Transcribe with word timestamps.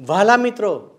વાલા 0.00 0.36
મિત્રો, 0.36 0.90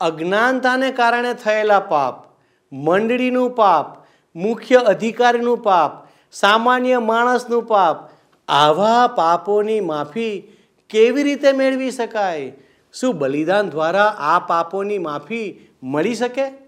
અજ્ઞાનતાને 0.00 0.90
કારણે 0.90 1.34
થયેલા 1.34 1.80
પાપ, 1.80 2.24
મંડળીનું 2.72 3.50
પાપ, 3.50 4.06
મુખ્ય 4.36 4.76
અધિકારીનું 4.76 5.62
પાપ, 5.62 5.92
સામાન્ય 6.32 6.98
માણસનું 6.98 7.66
પાપ, 7.66 8.10
આવા 8.48 9.06
પાપોની 9.06 9.80
માફી 9.80 10.52
કેવી 10.90 11.22
રીતે 11.22 11.52
મેળવી 11.52 11.90
શકાય? 11.90 12.52
શું 12.92 13.18
બલિદાન 13.18 13.70
દ્વારા 13.70 14.04
આ 14.04 14.38
પાપોની 14.38 14.98
માફી 14.98 15.68
મળી 15.82 16.14
શકે? 16.14 16.61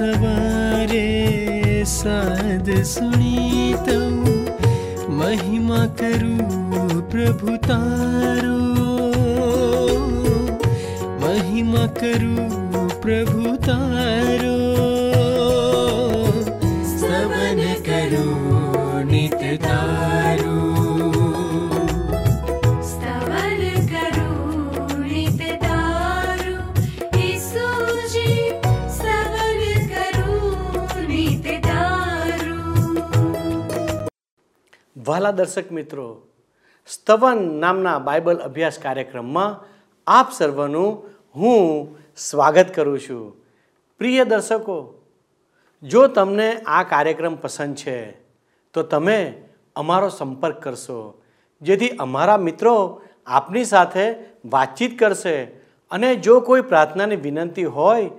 सवारे 0.00 1.08
साध 1.84 2.82
सुनि 2.82 3.74
महिमा 5.08 5.86
करु 5.86 6.36
प्रभु 7.00 7.56
तार। 7.56 8.46
महिमा 11.24 11.86
करु 11.86 12.36
प्रभु 13.00 13.56
तारो। 13.56 14.69
વાલા 35.10 35.30
દર્શક 35.30 35.72
મિત્રો, 35.72 36.22
સ્તવન 36.88 37.40
નામના 37.60 37.98
બાઇબલ 37.98 38.36
અભ્યાસ 38.36 38.78
કાર્યક્રમમાં 38.78 39.58
આપ 40.06 40.32
સર્વનું 40.32 40.90
હું 41.36 41.62
સ્વાગત 42.16 42.74
કરું 42.74 42.98
છું. 43.00 43.24
પ્રિય 43.98 44.24
દર્શકો, 44.24 44.78
જો 45.82 46.06
તમને 46.06 46.48
આ 46.66 46.82
કાર્યક્રમ 46.82 47.34
પસંદ 47.36 47.74
છે, 47.74 47.98
તો 48.74 48.82
તમે 48.82 49.42
અમારો 49.76 50.08
સંપર્ક 50.08 50.62
કરશો, 50.62 51.22
જેથી 51.62 51.88
અમારા 51.88 52.36
મિત્રો 52.36 53.02
આપની 53.26 53.64
સાથે 53.64 54.14
વાતચીત 54.44 54.98
કરશે 54.98 55.36
અને 55.90 56.16
જો 56.16 56.40
કોઈ 56.40 56.60
પ્રાર્થનાની 56.60 57.16
વિનંતી 57.16 57.64
હોય, 57.64 58.10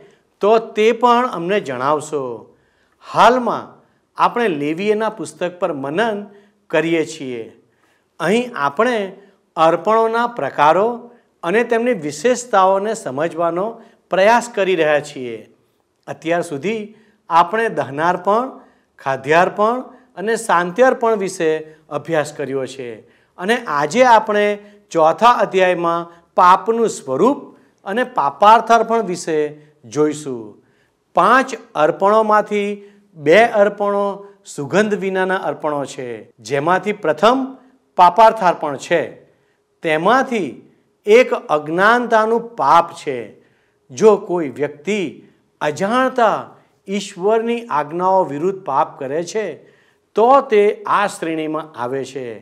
તો 0.41 0.51
તે 0.59 0.91
પણ 0.91 1.31
અમને 1.31 1.59
જણાવશો. 1.59 2.23
હાલમાં 3.13 3.81
આપણે 4.17 4.47
લેવીએના 4.47 5.09
પુસ્તક 5.09 5.59
પર 5.59 5.73
મનન 5.73 6.25
કરીએ 6.71 7.05
છીએ. 7.05 7.43
અહીં 8.19 8.51
આપણે 8.55 8.97
અર્પણોના 9.55 10.27
પ્રકારો 10.27 11.11
અને 11.43 11.63
તેમની 11.63 11.93
વિશેષતાઓને 11.93 12.93
સમજવાનો 12.93 13.81
પ્રયાસ 14.09 14.49
કરી 14.55 14.75
રહ્યા 14.75 14.99
છીએ. 14.99 15.37
અત્યાર 16.07 16.41
સુધી 16.41 16.95
આપણે 17.29 17.69
દહનાર્પણ, 17.69 18.59
ખાદ્યાર્પણ 18.99 19.81
અને 20.15 20.35
શાંત્યાર્પણ 20.35 21.15
વિશે 21.15 21.49
અભ્યાસ 21.89 22.33
કર્યો 22.33 22.65
છે 22.65 22.89
અને 23.37 23.55
આજે 23.67 24.03
આપણે 24.03 24.45
ચોથા 24.91 25.31
અધ્યાયમાં 25.31 26.09
પાપનું 26.35 26.89
સ્વરૂપ 26.89 27.37
અને 27.85 28.03
પાપાર્થાર્પણ 28.03 29.03
વિશે 29.03 29.37
જોઈશું. 29.85 30.63
પાંચ 31.15 31.55
અર્પણોમાંથી 31.75 32.83
બે 33.15 33.39
અર્પણો 33.43 34.25
સુગંધ 34.45 34.93
વિનાના 34.93 35.35
અર્પણો 35.35 35.85
છે. 35.85 36.31
જેમાંથી 36.37 36.93
પ્રથમ 36.93 37.57
પાપાર્થાર્પણ 37.95 38.77
છે. 38.77 39.11
તેમાંથી 39.81 40.71
એક 41.05 41.33
અજ્ઞાનતાનું 41.33 42.55
પાપ 42.55 42.93
છે. 42.93 43.41
જો 43.91 44.17
કોઈ 44.17 44.49
વ્યક્તિ 44.49 45.23
અજાણતા 45.61 46.49
ઈશ્વરની 46.87 47.67
આજ્ઞાઓ 47.69 48.23
વિરુદ્ધ 48.23 48.63
પાપ 48.63 48.99
કરે 48.99 49.23
છે, 49.23 49.53
તો 50.15 50.41
તે 50.41 50.83
આ 50.85 51.07
શ્રેણીમાં 51.07 51.79
આવે 51.79 52.05
છે. 52.05 52.39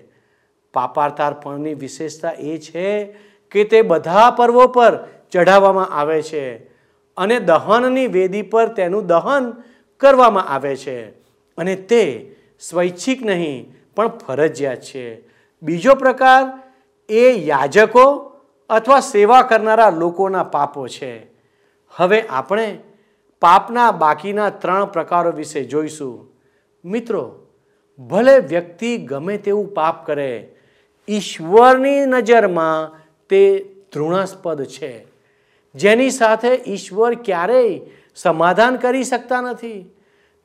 પાપાર્થાર્પણની 0.73 1.73
વિશેષતા 1.73 2.31
એ 2.31 2.57
છે 2.57 3.05
કે 3.51 3.63
તે 3.63 3.81
બધા 3.81 4.31
પર્વો 4.31 4.67
પર 4.67 5.07
ચઢાવવામાં 5.31 5.89
આવે 5.89 6.21
છે 6.21 6.57
અને 7.17 7.39
દહનની 7.39 8.07
વેદી 8.07 8.41
પર 8.41 8.67
તેનું 8.67 9.05
દહન 9.05 9.53
કરવામાં 9.99 10.47
આવે 10.47 10.75
છે. 10.75 11.18
અને 11.59 11.75
તે 11.75 12.35
સ્વૈચ્છિક 12.59 13.25
નહીં, 13.25 13.75
પણ 13.95 14.07
ફરજિયાત 14.07 14.81
છે. 14.81 15.27
બીજો 15.63 15.95
પ્રકાર, 15.95 16.63
એ 17.09 17.31
યાજકો 17.31 18.33
અથવા 18.69 18.99
સેવા 18.99 19.41
કરનારા 19.41 19.89
લોકોના 19.89 20.43
પાપો 20.43 20.87
છે. 20.87 21.27
હવે 21.89 22.21
આપણે 22.21 22.79
પાપના 23.41 23.91
બાકીના 23.91 24.49
ત્રણ 24.49 24.85
પ્રકારો 24.85 25.31
વિશે 25.31 25.63
જોઈશું. 25.63 26.27
મિત્રો, 26.85 27.45
ભલે 27.99 28.39
વ્યક્તિ 28.39 28.97
ગમે 28.97 29.37
તેવું 29.37 29.73
પાપ 29.73 30.05
કરે, 30.05 30.55
ઈશ્વરની 31.09 32.05
નજરમાં 32.05 32.99
તે 33.29 33.75
ધૃણાસ્પદ 33.93 34.63
છે. 34.63 35.05
જેની 35.75 36.09
સાથે 36.09 36.47
ઈશ્વર 36.67 37.15
ક્યારેય 37.15 37.81
સમાધાન 38.15 38.75
કરી 38.75 39.03
શકતા 39.03 39.41
નથી. 39.41 39.89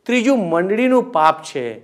ત્રીજું 0.07 0.51
મંડળીનું 0.51 1.13
પાપ 1.13 1.43
છે. 1.43 1.83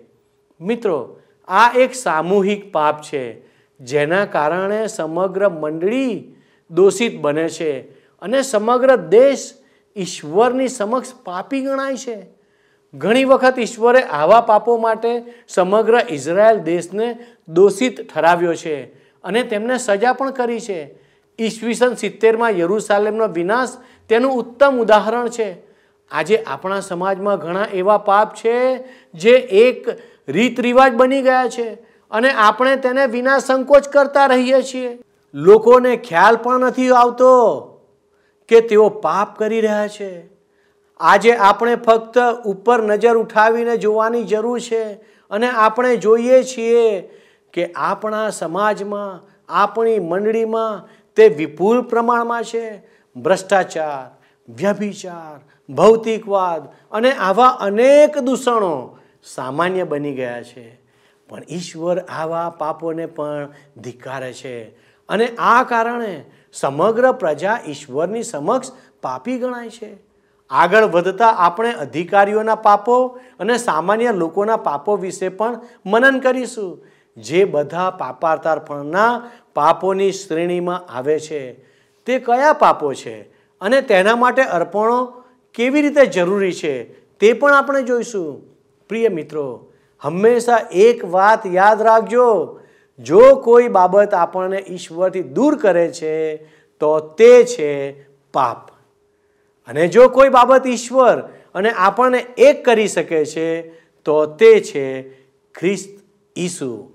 મિત્રો, 0.61 1.21
આ 1.49 1.73
એક 1.79 1.95
સામૂહિક 1.95 2.73
પાપ 2.73 3.03
છે, 3.03 3.47
જેના 3.81 4.25
કારણે 4.25 4.87
સમગ્ર 4.87 5.49
મંડળી 5.49 6.35
દોષિત 6.71 7.21
બને 7.21 7.49
છે 7.49 7.81
અને 8.21 8.43
સમગ્ર 8.43 8.97
દેશ 8.97 9.53
ઈશ્વરની 9.97 10.69
સમક્ષ 10.69 11.15
પાપી 11.25 11.61
ગણાય 11.61 11.97
છે. 11.97 12.27
ઘણી 12.95 13.25
વખત 13.25 13.55
ઈશ્વરે 13.59 14.03
આવા 14.03 14.41
પાપો 14.41 14.77
માટે 14.77 15.23
સમગ્ર 15.49 16.01
ઇઝરાયલ 16.11 16.59
દેશને 16.59 17.19
દોષિત 17.49 18.15
ઠરાવ્યો 18.15 18.55
છે 18.55 18.85
અને 19.23 19.43
તેમને 19.43 19.79
સજા 19.79 20.13
પણ 20.13 20.31
કરી 20.31 20.61
છે. 20.61 20.95
ઈસવીસન 21.39 21.95
સિત્તેરમાં 21.95 22.51
યરૂસાલેમનો 22.51 23.27
વિનાશ 23.29 23.69
તેનું 24.09 24.33
ઉત્તમ 24.33 24.79
ઉદાહરણ 24.79 25.29
છે. 25.29 25.70
આજે 26.11 26.37
આપણા 26.43 26.81
સમાજમાં 26.81 27.39
ઘણા 27.39 27.67
એવા 27.73 27.99
પાપ 27.99 28.35
છે 28.35 28.77
જે 29.13 29.31
એક 29.39 29.89
રીત 30.29 30.61
રિવાજ 30.61 30.93
બની 30.93 31.23
ગયા 31.23 31.49
છે 31.49 31.69
અને 32.11 32.31
આપણે 32.31 32.77
તેને 32.77 33.07
વિના 33.07 33.39
સંકોચ 33.39 33.89
કરતા 33.89 34.27
રહીએ 34.27 34.63
છીએ. 34.63 34.99
લોકોને 35.35 35.97
ખ્યાલ 35.97 36.37
પણ 36.37 36.61
નથી 36.61 36.91
આવતો 36.91 37.31
કે 38.49 38.61
તેઓ 38.61 38.89
પાપ 38.89 39.39
કરી 39.39 39.61
રહ્યા 39.61 39.89
છે. 39.89 40.29
આજે 41.01 41.33
આપણે 41.33 41.75
ફક્ત 41.75 42.19
ઉપર 42.45 42.83
નજર 42.83 43.17
ઉઠાવીને 43.17 43.77
જોવાની 43.77 44.25
જરૂર 44.25 44.61
છે 44.61 44.93
અને 45.31 45.51
આપણે 45.51 45.97
જોઈએ 45.97 46.43
છીએ 46.43 47.01
કે 47.53 47.73
આપણા 47.73 48.31
સમાજમાં, 48.31 49.29
આપણી 49.49 49.99
મંડળીમાં 49.99 50.89
તે 51.17 51.29
વિપુલ 51.29 51.83
પ્રમાણમાં 51.83 52.43
છે. 52.43 52.83
ભ્રષ્ટાચાર, 53.17 54.19
વ્યભિચાર 54.49 55.50
ભૌતિકવાદ 55.75 56.69
અને 56.93 57.13
આવા 57.13 57.49
અનેક 57.49 58.19
દૂષણો 58.19 58.99
સામાન્ય 59.35 59.85
બની 59.85 60.15
ગયા 60.15 60.43
છે. 60.43 60.81
પણ 61.29 61.43
ઈશ્વર 61.51 61.99
આવા 61.99 62.51
પાપોને 62.51 63.07
પણ 63.07 63.49
ધિક્કારે 63.77 64.33
છે 64.33 64.65
અને 65.09 65.27
આ 65.39 65.63
કારણે 65.63 66.25
સમગ્ર 66.53 67.13
પ્રજા 67.13 67.59
ઈશ્વરની 67.67 68.23
સમક્ષ 68.23 68.73
પાપી 69.03 69.39
ગણાય 69.39 69.71
છે. 69.71 69.97
આગળ 70.51 70.85
વધતા 70.85 71.29
આપણે 71.29 71.73
અધિકારીઓના 71.73 72.55
પાપો 72.55 73.07
અને 73.41 73.59
સામાન્ય 73.59 74.13
લોકોના 74.13 74.57
પાપો 74.57 74.97
વિશે 74.97 75.29
પણ 75.29 75.61
મનન 75.87 76.21
કરીશું. 76.21 76.87
જે 77.17 77.45
બધા 77.45 77.91
પાપાર્તાર્પણના 77.91 79.31
પાપોની 79.55 80.13
શ્રેણીમાં 80.13 80.93
આવે 80.93 81.21
છે 81.21 81.53
તે 82.07 82.19
કયા 82.19 82.53
પાપો 82.53 82.95
છે 82.95 83.21
અને 83.61 83.81
તેના 83.81 84.17
માટે 84.17 84.43
અર્પણો 84.43 85.20
કેવી 85.55 85.83
રીતે 85.83 86.07
જરૂરી 86.07 86.53
છે 86.53 86.83
તે 87.19 87.33
પણ 87.33 87.55
આપણે 87.55 87.83
જોઈશું. 87.83 88.43
પ્રિય 88.89 89.09
મિત્રો, 89.09 89.73
હંમેશા 90.01 90.61
એક 90.73 91.05
વાત 91.05 91.47
યાદ 91.47 91.83
રાખજો. 91.83 92.61
જો 92.99 93.35
કોઈ 93.35 93.69
બાબત 93.69 94.15
આપણને 94.15 94.65
ઈશ્વરથી 94.71 95.23
દૂર 95.23 95.57
કરે 95.57 95.93
છે, 95.93 96.37
તો 96.81 97.01
તે 97.01 97.45
છે 97.45 98.03
પાપ. 98.33 98.71
અને 99.69 99.89
જો 99.89 100.09
કોઈ 100.09 100.29
બાબત 100.29 100.67
ઈશ્વર 100.67 101.19
અને 101.55 101.71
આપણને 101.71 102.19
એક 102.19 102.65
કરી 102.65 102.89
શકે 102.89 103.25
છે, 103.25 103.69
તો 104.05 104.27
તે 104.27 104.61
છે 104.61 105.11
ખ્રિસ્ત 105.55 106.01
ઈસુ, 106.39 106.91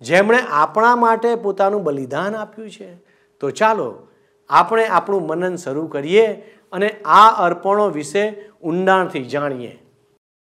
જેમણે 0.00 0.38
આપણા 0.50 0.96
માટે 0.96 1.34
પોતાનું 1.34 1.82
બલિદાન 1.82 2.36
આપ્યું 2.36 2.70
છે. 2.70 2.94
તો 3.40 3.50
ચાલો, 3.50 4.08
આપણે 4.50 4.86
આપણું 4.86 5.26
મનન 5.26 5.56
શરૂ 5.56 5.86
કરીએ. 5.86 6.57
અને 6.72 6.88
આ 6.88 7.28
અર્પણો 7.28 7.90
વિશે 7.90 8.34
ઊંડાણથી 8.62 9.24
જાણીએ. 9.24 9.78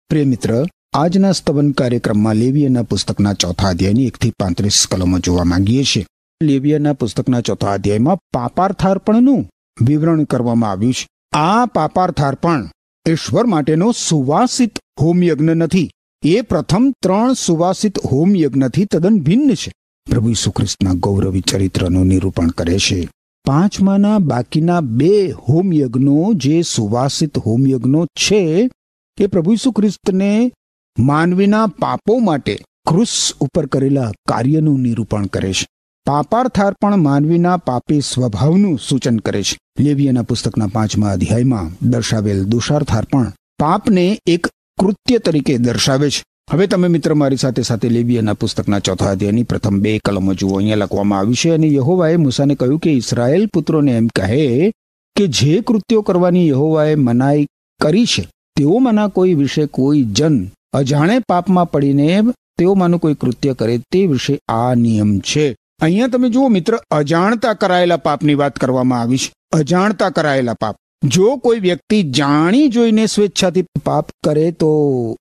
પ્રિય 0.09 0.23
મિત્ર, 0.23 0.65
આજના 0.93 1.31
સ્તવન 1.31 1.71
કાર્યક્રમમાં 1.71 2.35
લેવીયના 2.35 2.83
પુસ્તકના 2.83 3.33
ચોથા 3.33 3.69
અધ્યાયની 3.69 4.07
એકથી 4.07 4.29
પાંત્રીસ 4.29 4.87
કલમો 4.91 5.19
જોવા 5.19 5.43
માંગીએ 5.43 5.83
છીએ. 5.83 6.05
લેવીયના 6.43 6.93
પુસ્તકના 6.93 7.41
ચોથા 7.41 7.73
અધ્યાયમાં 7.73 8.15
પાપાર્થાર્પણનું 8.15 9.49
વિવરણ 9.81 10.23
કરવામાં 10.23 10.71
આવ્યું 10.71 10.93
છે. 10.93 11.07
આ 11.33 11.65
પાપાર્થાર્પણ 11.65 12.69
ઈશ્વર 13.09 13.45
માટેનો 13.45 13.91
સુવાસિત 13.91 14.79
હોમયજ્ઞ 15.01 15.49
નથી. 15.49 15.91
એ 16.23 16.41
પ્રથમ 16.41 16.93
ત્રણ 17.03 17.33
સુવાસિત 17.33 17.99
હોમયજ્ઞથી 18.05 18.85
તદ્દન 18.85 19.19
ભિન્ન 19.19 19.53
છે. 19.53 19.71
પ્રભુ 20.11 20.29
ઈસુ 20.29 20.51
ખ્રિસ્તના 20.51 20.93
ગૌરવી 20.93 21.41
ચરિત્રનું 21.41 22.05
નિરૂપણ 22.05 22.47
કરે 22.47 22.79
છે. 22.79 23.09
પાંચમાના 23.47 24.19
બાકીના 24.19 24.81
બે 24.81 25.31
હોમયજ્ઞો 25.31 26.33
જે 26.33 26.61
સુવાસિત 26.61 27.37
હોમયજ્ઞો 27.37 28.05
છે 28.05 28.69
એ 29.17 29.27
પ્રભુ 29.27 29.55
ખ્રિસ્તને 29.55 30.51
માનવીના 30.99 31.67
પાપો 31.67 32.19
માટે 32.19 32.59
ક્રુસ 32.87 33.33
ઉપર 33.39 33.65
કરેલા 33.65 34.11
કાર્યનું 34.27 34.79
નિરૂપણ 34.79 35.25
કરે 35.25 35.53
છે. 35.53 35.67
પાપાર્થાર્પણ 36.05 36.97
માનવીના 36.97 37.57
પાપી 37.57 38.01
સ્વભાવનું 38.01 38.79
સૂચન 38.89 39.17
કરે 39.17 39.43
છે. 39.43 39.57
લેવીયના 39.79 40.21
પુસ્તકના 40.21 40.67
પાંચમા 40.67 41.11
અધ્યાયમાં 41.11 41.89
દર્શાવેલ 41.89 42.43
દુષાર્થાર્પણ 42.43 43.31
પાપને 43.59 44.19
એક 44.25 44.47
કૃત્ય 44.79 45.17
તરીકે 45.17 45.57
દર્શાવે 45.57 46.09
છે. 46.09 46.23
હવે 46.51 46.65
તમે 46.67 46.87
મિત્ર 46.87 47.13
મારી 47.19 47.37
સાથે 47.37 47.63
સાથે 47.69 47.89
લેબિયાના 47.89 48.33
પુસ્તકના 48.41 48.79
ચોથા 48.79 49.09
અધ્યાયની 49.13 49.47
પ્રથમ 49.51 49.79
બે 49.85 49.91
કલમો 49.99 50.33
જુઓ. 50.33 50.51
અહીંયા 50.57 50.75
લખવામાં 50.75 51.19
આવ્યું 51.19 51.39
છે, 51.41 51.49
અને 51.55 51.67
યહોવાએ 51.73 52.17
મૂસાને 52.17 52.55
કહ્યું 52.55 52.79
કે 52.79 52.93
ઇસરાયેલ 52.99 53.43
પુત્રોને 53.53 53.95
એમ 54.01 54.07
કહે 54.19 54.71
કે 55.15 55.25
જે 55.39 55.57
કૃત્યો 55.61 56.01
કરવાની 56.01 56.45
યહોવાએ 56.47 56.95
મનાઈ 56.95 57.43
કરી 57.79 58.05
છે, 58.05 58.23
તેઓમાંના 58.57 59.09
કોઈ 59.09 59.33
વિશે 59.33 59.67
કોઈ 59.67 60.05
જન 60.17 60.39
અજાણે 60.73 61.19
પાપમાં 61.27 61.71
પડીને 61.71 62.33
તેઓમાંનું 62.57 62.99
કોઈ 62.99 63.19
કૃત્ય 63.25 63.53
કરે 63.53 63.77
તે 63.91 64.07
વિશે 64.07 64.39
આ 64.49 64.75
નિયમ 64.75 65.19
છે. 65.19 65.45
અહીંયા 65.81 66.07
તમે 66.07 66.29
જુઓ 66.29 66.49
મિત્ર, 66.49 66.79
અજાણતા 66.91 67.53
કરાયેલા 67.53 67.97
પાપની 67.97 68.35
વાત 68.35 68.59
કરવામાં 68.59 69.01
આવી 69.01 69.17
છે, 69.17 69.33
અજાણતા 69.53 70.09
કરાયેલા 70.09 70.61
પાપ. 70.61 70.75
જો 71.03 71.37
કોઈ 71.37 71.59
વ્યક્તિ 71.59 72.03
જાણી 72.03 72.67
જોઈને 72.67 73.05
સ્વેચ્છાથી 73.05 73.65
પાપ 73.85 74.09
કરે 74.23 74.51
તો 74.51 74.69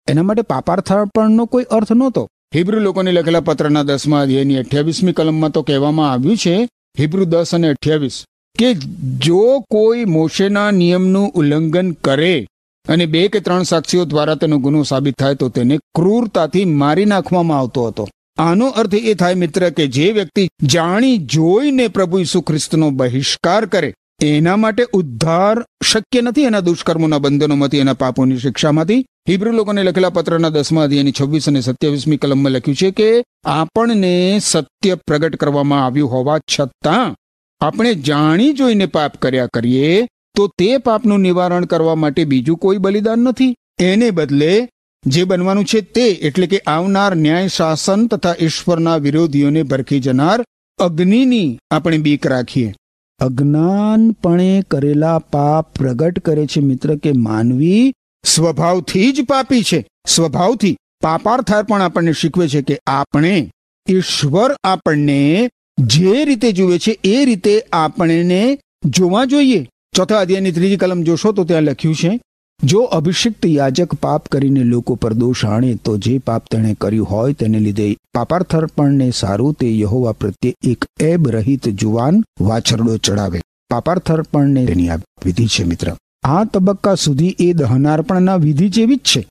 એના 0.08 0.22
માટે 0.22 0.42
પાપાર્થાપણનો 0.42 1.46
કોઈ 1.46 1.64
અર્થ 1.70 1.92
નહોતો. 1.92 2.28
હિબ્રુ 2.54 2.78
લોકોને 2.78 3.12
લખેલા 3.12 3.40
પત્રના 3.40 3.82
દસમા 3.82 4.20
અધ્યાયની 4.20 4.56
અઠ્યાવીસમી 4.56 5.12
કલમમાં 5.12 5.50
તો 5.50 5.62
કહેવામાં 5.62 6.12
આવ્યું 6.12 6.36
છે, 6.36 6.68
હિબ્રુ 7.00 7.24
દસ 7.24 7.54
અને 7.54 7.68
અઠ્યાવીસ, 7.68 8.24
કે 8.58 8.74
જો 9.18 9.60
કોઈ 9.70 10.04
મોશેના 10.04 10.70
નિયમનું 10.70 11.32
ઉલ્લંઘન 11.34 11.92
કરે 11.92 12.46
અને 12.88 13.06
બે 13.06 13.28
કે 13.28 13.40
ત્રણ 13.40 13.62
સાક્ષીઓ 13.62 14.04
દ્વારા 14.04 14.34
તેનો 14.34 14.58
ગુનો 14.58 14.82
સાબિત 14.82 15.18
થાય, 15.18 15.34
તો 15.34 15.48
તેને 15.48 15.78
ક્રૂરતાથી 15.94 16.64
મારી 16.64 17.04
નાખવામાં 17.04 17.58
આવતો 17.58 17.86
હતો. 17.86 18.08
આનો 18.38 18.66
અર્થ 18.68 18.94
એ 18.94 19.14
થાય 19.14 19.34
મિત્ર 19.34 19.70
કે 19.70 19.86
જે 19.86 20.12
વ્યક્તિ 20.12 20.48
જાણી 20.62 21.18
જોઈને 21.18 21.88
પ્રભુ 21.88 22.18
ઈસુ 22.18 22.40
ખ્રિસ્તનો 22.40 22.90
બહિષ્કાર 22.90 23.66
કરે 23.66 23.94
એના 24.22 24.56
માટે 24.56 24.86
ઉદ્ધાર 24.92 25.64
શક્ય 25.84 26.20
નથી. 26.20 26.42
એના 26.42 26.60
દુષ્કર્મોના 26.60 27.18
બંધનોમાંથી, 27.18 27.78
એના 27.78 27.92
પાપોની 27.92 28.38
શિક્ષામાંથી. 28.38 29.06
હિબ્રુ 29.28 29.52
લોકોને 29.52 29.82
લખેલા 29.82 30.10
પત્રના 30.10 30.48
દસમા 30.48 30.82
અધ્યાયની 30.82 31.12
છવ્વીસ 31.12 31.48
અને 31.48 31.60
સત્યાવીસમી 31.60 32.16
કલમમાં 32.16 32.52
લખ્યું 32.52 32.76
છે 32.76 32.90
કે 32.90 33.24
આપણને 33.44 34.38
સત્ય 34.38 34.94
પ્રગટ 34.94 35.36
કરવામાં 35.36 35.86
આવ્યું 35.86 36.10
હોવા 36.10 36.38
છતાં 36.38 37.14
આપણે 37.60 37.94
જાણી 37.94 38.52
જોઈને 38.52 38.86
પાપ 38.86 39.16
કર્યા 39.16 39.46
કરીએ 39.46 40.08
તો 40.36 40.46
તે 40.58 40.78
પાપનું 40.78 41.20
નિવારણ 41.20 41.64
કરવા 41.64 41.94
માટે 41.94 42.24
બીજું 42.24 42.56
કોઈ 42.56 42.78
બલિદાન 42.78 43.18
નથી. 43.18 43.56
એને 43.80 44.10
બદલે 44.10 44.68
જે 45.06 45.24
બનવાનું 45.24 45.64
છે 45.64 45.80
તે, 45.80 46.08
એટલે 46.08 46.46
કે 46.46 46.58
આવનાર 46.58 47.14
ન્યાય, 47.14 47.48
શાસન 47.48 48.06
તથા 48.06 48.34
ઈશ્વરના 48.40 48.96
વિરોધીઓને 48.96 49.62
ભરખી 49.62 50.00
જનાર 50.00 50.44
અગ્નિની 50.78 51.58
આપણે 51.70 51.98
બીક 51.98 52.26
રાખીએ. 52.26 52.74
અજ્ઞાનપણે 53.20 54.64
કરેલા 54.70 55.18
પાપ 55.18 55.74
પ્રગટ 55.74 56.18
કરે 56.18 56.46
છે 56.46 56.60
મિત્ર 56.60 56.96
કે 56.96 57.12
માનવી? 57.12 57.92
સ્વભાવથી 58.24 59.12
જ 59.12 59.24
પાપી 59.24 59.62
છે. 59.62 59.86
સ્વભાવથી 60.06 60.76
પાપાર્થાર 61.02 61.62
પણ 61.62 61.82
આપણને 61.82 62.12
શીખવે 62.12 62.48
છે 62.48 62.62
કે 62.62 62.78
આપણે 62.86 63.50
ઈશ્વર 63.88 64.56
આપણને 64.64 65.48
જે 65.78 66.24
રીતે 66.24 66.52
જુએ 66.52 66.78
છે 66.78 66.98
એ 67.04 67.24
રીતે 67.24 67.62
આપણને 67.72 68.58
જોવા 68.84 69.24
જોઈએ. 69.24 69.68
ચોથા 69.96 70.20
અધ્યાયની 70.20 70.52
ત્રીજી 70.52 70.76
કલમ 70.76 71.02
જોશો 71.02 71.32
તો 71.32 71.44
ત્યાં 71.44 71.62
લખ્યું 71.62 71.94
છે 71.94 72.20
જો 72.62 72.80
અભિષિક્ત 72.80 73.46
યાજક 73.46 73.94
પાપ 73.94 74.28
કરીને 74.28 74.64
લોકો 74.64 74.94
પર 74.94 75.12
દોષ 75.12 75.44
આણે, 75.44 75.74
તો 75.74 75.98
જે 75.98 76.18
પાપ 76.18 76.44
તેણે 76.50 76.74
કર્યું 76.74 77.10
હોય 77.10 77.32
તેને 77.32 77.58
લીધે 77.58 77.96
પાપાર્થર્પણને 78.14 79.10
સારું 79.10 79.54
તે 79.54 79.78
યહોવા 79.78 80.12
પ્રત્યે 80.12 80.54
એક 80.64 80.84
એબ 81.00 81.28
રહિત 81.28 81.68
જુવાન 81.68 82.24
વાછરડો 82.40 82.96
ચડાવે. 82.96 83.40
પાપાર્થર્પણને 83.70 84.66
તેની 84.66 84.88
આ 84.88 84.96
વિધિ 84.96 85.46
છે, 85.46 85.64
મિત્ર. 85.64 85.96
આ 86.22 86.44
તબક્કા 86.44 86.94
સુધી 86.94 87.36
એ 87.40 87.52
દહનાર્પણના 87.52 88.36
વિધિ 88.36 88.68
જેવી 88.68 88.96
જ 88.96 88.98
છે. 88.98 89.28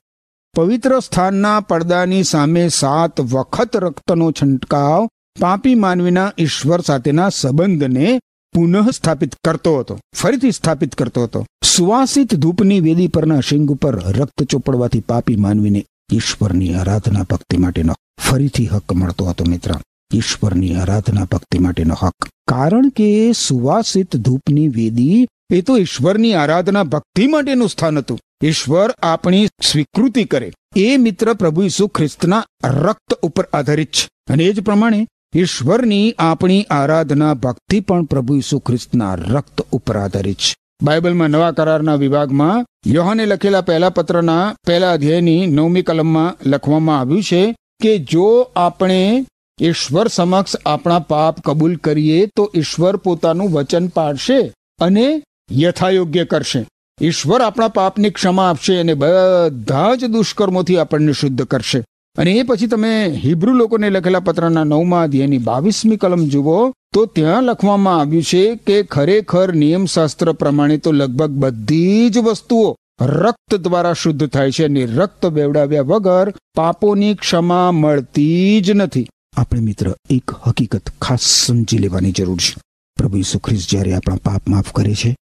પવિત્ર 0.54 1.00
સ્થાનના 1.00 1.60
પડદાની 1.60 2.22
સામે 2.22 2.68
સાત 2.68 3.20
વખત 3.20 3.76
રક્તનો 3.76 4.30
છંટકાવ 4.30 5.08
પાપી 5.40 5.74
માનવીના 5.74 6.32
ઈશ્વર 6.38 6.80
સાથેના 6.80 7.28
સંબંધને 7.28 8.20
પુનઃ 8.56 8.90
સ્થાપિત 8.90 9.34
કરતો 9.44 9.78
હતો. 9.78 9.98
ફરીથી 10.14 10.52
સ્થાપિત 10.52 10.94
કરતો 10.94 11.24
હતો. 11.24 11.46
સુવાસિત 11.64 12.34
ધૂપની 12.34 12.80
વેદી 12.80 13.08
પરના 13.08 13.40
શિંગ 13.40 13.70
ઉપર 13.70 13.94
રક્ત 13.94 14.42
ચોપડવાથી 14.42 15.00
પાપી 15.00 15.36
માનવીને 15.36 15.84
ઈશ્વરની 16.12 16.74
આરાધના 16.74 17.22
ભક્તિ 17.22 17.56
માટેનો 17.56 17.94
ફરીથી 18.18 18.66
હક 18.66 18.92
મળતો 18.92 19.24
હતો 19.24 19.44
મિત્ર. 19.44 19.74
ઈશ્વરની 20.14 20.76
આરાધના 20.76 21.24
ભક્તિ 21.24 21.58
માટેનો 21.58 21.94
હક. 22.02 22.28
કારણ 22.48 22.88
કે 22.88 23.32
સુવાસિત 23.32 24.16
ધૂપની 24.16 24.68
વેદી 24.68 25.26
એ 25.50 25.62
તો 25.62 25.76
ઈશ્વરની 25.76 26.34
આરાધના 26.34 26.82
ભક્તિ 26.82 27.26
માટેનું 27.26 27.68
સ્થાન 27.68 27.98
હતું. 27.98 28.18
ઈશ્વર 28.42 28.90
આપણી 29.02 29.46
સ્વીકૃતિ 29.46 30.24
કરે. 30.24 30.52
એ 30.76 30.96
મિત્ર 30.96 31.34
પ્રભુ 31.34 31.62
ઈસુ 31.62 31.86
ખ્રિસ્તના 31.86 32.44
રક્ત 32.64 33.14
ઉપર 33.14 33.44
આધારિત 33.52 33.88
છે. 33.92 34.08
અને 34.32 34.44
એ 34.44 34.52
જ 34.52 34.60
પ્રમાણે 34.60 35.06
ઈશ્વરની 35.36 36.14
આપણી 36.18 36.62
આરાધના 36.62 37.34
ભક્તિ 37.34 37.80
પણ 37.80 38.04
પ્રભુ 38.04 38.36
ઈસુ 38.36 38.58
ખ્રિસ્તના 38.58 39.14
રક્ત 39.14 39.60
ઉપર 39.72 39.96
આધારિત 39.96 40.36
છે. 40.36 40.56
બાઇબલમાં 40.82 41.28
નવા 41.28 41.50
કરારના 41.50 41.94
વિભાગમાં 41.94 42.66
યોહાને 42.86 43.26
લખેલા 43.26 43.60
પહેલા 43.60 43.88
પત્રના 43.88 44.56
પહેલા 44.66 44.92
અધ્યાયની 44.92 45.46
નવમી 45.46 45.82
કલમમાં 45.82 46.48
લખવામાં 46.48 47.00
આવ્યું 47.00 47.22
છે 47.22 47.56
કે 47.82 47.98
જો 47.98 48.50
આપણે 48.56 49.26
ઈશ્વર 49.60 50.08
સમક્ષ 50.08 50.56
આપણા 50.66 50.98
પાપ 50.98 51.40
કબૂલ 51.40 51.76
કરીએ 51.76 52.26
તો 52.26 52.52
ઈશ્વર 52.56 52.96
પોતાનું 52.96 53.50
વચન 53.50 53.88
પાડશે 53.88 54.52
અને 54.80 55.22
યથાયોગ્ય 55.52 56.24
કરશે. 56.24 56.66
ઈશ્વર 57.00 57.40
આપણા 57.40 57.68
પાપની 57.68 58.10
ક્ષમા 58.10 58.50
આપશે 58.50 58.76
અને 58.76 58.94
બધા 58.94 59.94
જ 59.94 60.04
દુષ્કર્મોથી 60.04 60.78
આપણને 60.78 61.12
શુદ્ધ 61.12 61.42
કરશે. 61.42 61.84
અને 62.18 62.32
એ 62.32 62.42
પછી 62.42 62.66
તમે 62.66 63.20
હિબ્રુ 63.24 63.52
લોકોને 63.52 63.90
લખેલા 63.90 64.20
પત્રના 64.20 64.64
નવમા 64.64 65.02
અધ્યાયની 65.02 65.38
બાવીસમી 65.38 65.96
કલમ 65.96 66.28
જુઓ, 66.28 66.72
તો 66.94 67.06
ત્યાં 67.06 67.42
લખવામાં 67.42 68.00
આવ્યું 68.00 68.22
છે 68.22 68.56
કે 68.56 68.82
ખરેખર 68.82 69.54
નિયમશાસ્ત્ર 69.54 70.32
પ્રમાણે 70.32 70.76
તો 70.78 70.92
લગભગ 70.92 71.30
બધી 71.30 72.10
જ 72.10 72.18
વસ્તુઓ 72.18 72.76
રક્ત 73.00 73.54
દ્વારા 73.54 73.92
શુદ્ધ 73.92 74.28
થાય 74.28 74.50
છે 74.50 74.64
અને 74.64 74.86
રક્ત 74.86 75.26
બેવડાવ્યા 75.26 75.82
વગર 75.82 76.34
પાપોની 76.56 77.14
ક્ષમા 77.14 77.72
મળતી 77.72 78.60
જ 78.60 78.70
નથી. 78.70 79.06
આપણે 79.36 79.60
મિત્ર, 79.60 79.94
એક 80.10 80.30
હકીકત 80.30 80.90
ખાસ 81.02 81.20
સમજી 81.20 81.78
લેવાની 81.78 82.12
જરૂર 82.12 82.38
છે. 82.38 82.54
પ્રભુ 82.96 83.16
ઈસુ 83.16 83.38
ખ્રિસ્ત 83.38 83.70
જ્યારે 83.70 83.94
આપણા 83.94 84.16
પાપ 84.16 84.48
માફ 84.48 84.72
કરે 84.72 84.94
છે, 84.94 85.16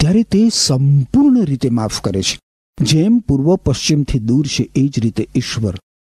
ત્યારે 0.00 0.22
તે 0.22 0.48
સંપૂર્ણ 0.52 1.44
રીતે 1.44 1.68
માફ 1.70 2.00
કરે 2.00 2.22
છે. 2.22 2.38
જેમ 2.80 3.18
પૂર્વ 3.18 3.56
પશ્ચિમથી 3.56 4.18
દૂર 4.18 4.46
છે, 4.46 4.68
એ 4.76 4.88
જ 4.88 5.00
રીતે 5.00 5.28
ઈશ્વર 5.34 5.74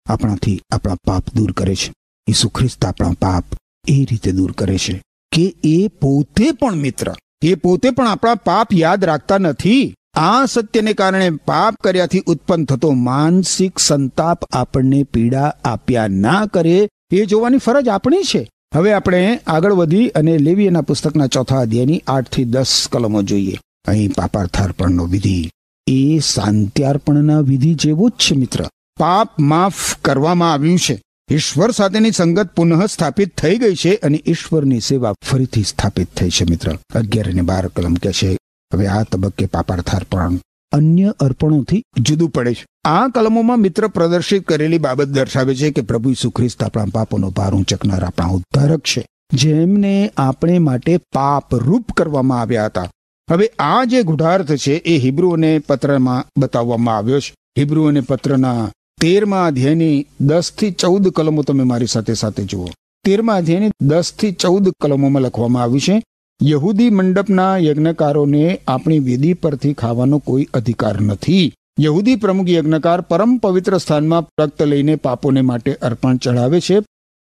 આપણાથી 0.06 0.61
આપણા 0.70 0.94
પાપ 0.94 1.25
દૂર 1.34 1.52
કરે 1.52 1.75
છે. 1.75 1.92
ઈસુ 2.28 2.49
ખ્રિસ્ત 2.49 2.84
આપણા 2.84 3.11
પાપ 3.11 3.44
એ 3.88 4.04
રીતે 4.04 4.32
દૂર 4.32 4.52
કરે 4.52 4.78
છે 4.78 5.02
કે 5.32 5.54
એ 5.64 5.88
પોતે 5.88 6.52
પણ 6.52 6.75
મિત્ર. 6.75 7.14
એ 7.42 7.54
પોતે 7.54 7.90
પણ 7.90 8.08
આપણા 8.08 8.34
પાપ 8.34 8.68
યાદ 8.75 9.04
રાખતા 9.04 9.38
નથી. 9.38 9.94
આ 10.14 10.44
સત્યને 10.44 10.92
કારણે 10.92 11.30
પાપ 11.30 11.75
કર્યાથી 11.82 12.23
ઉત્પન્ન 12.26 12.64
થતો 12.64 12.90
માનસિક 12.90 13.78
સંતાપ 13.78 14.44
આપણને 14.44 15.02
પીડા 15.02 15.54
આપ્યા 15.64 16.08
ના 16.08 16.46
કરે 16.46 16.88
એ 17.11 17.25
જોવાની 17.25 17.58
ફરજ 17.58 17.88
આપણી 17.88 18.23
છે. 18.23 18.50
હવે 18.75 18.92
આપણે 18.92 19.40
આગળ 19.46 19.73
વધી 19.73 20.08
અને 20.08 20.38
લેવીના 20.38 20.80
પુસ્તકના 20.80 21.26
ચોથા 21.26 21.61
અધ્યાયની 21.61 22.02
આઠથી 22.06 22.44
દસ 22.44 22.88
કલમો 22.92 23.23
જોઈએ. 23.23 23.58
અહીં 23.88 24.11
પાપાર્થાર્પણનો 24.11 25.06
વિધિ. 25.06 25.50
એ 25.87 26.18
શાંત્યાર્પણના 26.18 27.40
વિધિ 27.40 27.75
જેવો 27.75 28.08
જ 28.08 28.12
છે 28.12 28.37
મિત્ર. 28.37 28.64
પાપ 29.00 29.40
માફ 29.40 29.80
કરવામાં 30.04 30.52
આવ્યું 30.52 30.78
છે. 30.78 30.96
ઈશ્વર 31.30 31.70
સાથેની 31.70 32.10
સંગત 32.10 32.48
પુનઃ 32.56 32.86
સ્થાપિત 32.86 33.36
થઈ 33.36 33.56
ગઈ 33.58 33.74
છે 33.74 33.94
અને 33.96 34.18
ઈશ્વરની 34.26 34.80
સેવા 34.80 35.14
ફરીથી 35.24 35.62
સ્થાપિત 35.62 36.08
થઈ 36.16 36.30
છે 36.30 36.44
મિત્ર. 36.50 36.74
અગિયાર 36.94 37.30
અને 37.30 37.42
બાર 37.42 37.68
કલમ 37.68 37.94
કે 37.94 38.12
છે, 38.12 38.30
હવે 38.72 38.86
આ 38.86 39.02
તબક્કે 39.02 39.46
પાપાર્થાર્પણ 39.46 40.38
અન્ય 40.72 41.14
અર્પણોથી 41.20 41.82
જુદું 41.98 42.30
પડે 42.30 42.54
છે. 42.54 42.66
આ 42.84 43.08
કલમોમાં 43.08 43.58
મિત્ર 43.58 43.86
પ્રદર્શિત 43.88 44.46
કરેલી 44.48 44.78
બાબત 44.78 45.08
દર્શાવે 45.08 45.54
છે 45.54 45.70
કે 45.70 45.82
પ્રભુ 45.82 46.10
ઈસુ 46.10 46.30
ખ્રિસ્ત 46.30 46.62
આપણા 46.62 46.94
પાપોનો 46.94 47.30
ભાર 47.30 47.52
ઊંચકનાર 47.54 48.04
આપણા 48.04 48.26
ઉદ્ધારક 48.28 48.82
છે, 48.82 49.06
જેમને 49.32 50.12
આપણે 50.16 50.58
માટે 50.58 50.96
પાપ 50.96 51.54
રૂપ 51.54 51.92
કરવામાં 51.92 52.40
આવ્યા 52.40 52.66
હતા. 52.66 52.88
હવે 53.30 53.50
આ 53.58 53.84
જે 53.84 54.02
ગુઢાર્થ 54.02 54.52
છે 54.56 54.74
એ 54.86 54.98
હિબ્રુઓને 54.98 55.58
પત્રમાં 55.58 56.40
બતાવવામાં 56.40 56.96
આવ્યો 56.96 57.20
છે. 57.20 57.34
હિબ્રુઓને 57.58 58.00
પત્રના 58.00 58.70
તેરમા 59.04 59.46
અધ્યાયની 59.46 60.06
દસથી 60.20 60.70
ચૌદ 60.70 61.08
કલમો 61.08 61.42
તમે 61.42 61.62
મારી 61.62 61.87
સાથે 61.87 62.14
સાથે 62.14 62.44
જુઓ. 62.44 62.68
તેરમા 63.04 63.34
અધ્યાયની 63.34 63.70
દસથી 63.80 64.32
ચૌદ 64.32 64.68
કલમોમાં 64.80 65.23
લખવામાં 65.23 65.62
આવ્યું 65.62 65.80
છે, 65.80 66.02
યહૂદી 66.42 66.90
મંડપના 66.90 67.58
યજ્ઞકારોને 67.58 68.61
આપણી 68.68 68.99
વેદી 68.99 69.34
પરથી 69.34 69.73
ખાવાનો 69.73 70.18
કોઈ 70.18 70.49
અધિકાર 70.54 71.00
નથી. 71.00 71.52
યહૂદી 71.80 72.16
પ્રમુખ 72.16 72.49
યજ્ઞકાર 72.49 73.00
પરમ 73.00 73.38
પવિત્ર 73.38 73.78
સ્થાનમાં 73.78 74.42
રક્ત 74.42 74.62
લઈને 74.62 74.96
પાપોને 74.96 75.40
માટે 75.40 75.75
અર્પણ 75.75 76.16
ચઢાવે 76.16 76.61
છે. 76.61 76.78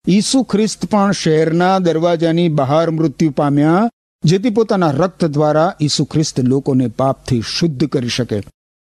ઈસુ 0.07 0.43
ખ્રિસ્ત 0.43 0.85
પણ 0.85 1.11
શહેરના 1.11 1.79
દરવાજાની 1.79 2.49
બહાર 2.49 2.89
મૃત્યુ 2.89 3.31
પામ્યા, 3.31 3.89
જેથી 4.23 4.49
પોતાના 4.49 4.91
રક્ત 4.91 5.25
દ્વારા 5.25 5.73
ઈસુ 5.81 6.03
ખ્રિસ્ત 6.05 6.39
લોકોને 6.39 6.87
પાપથી 6.87 7.41
શુદ્ધ 7.41 7.85
કરી 7.85 8.09
શકે. 8.09 8.41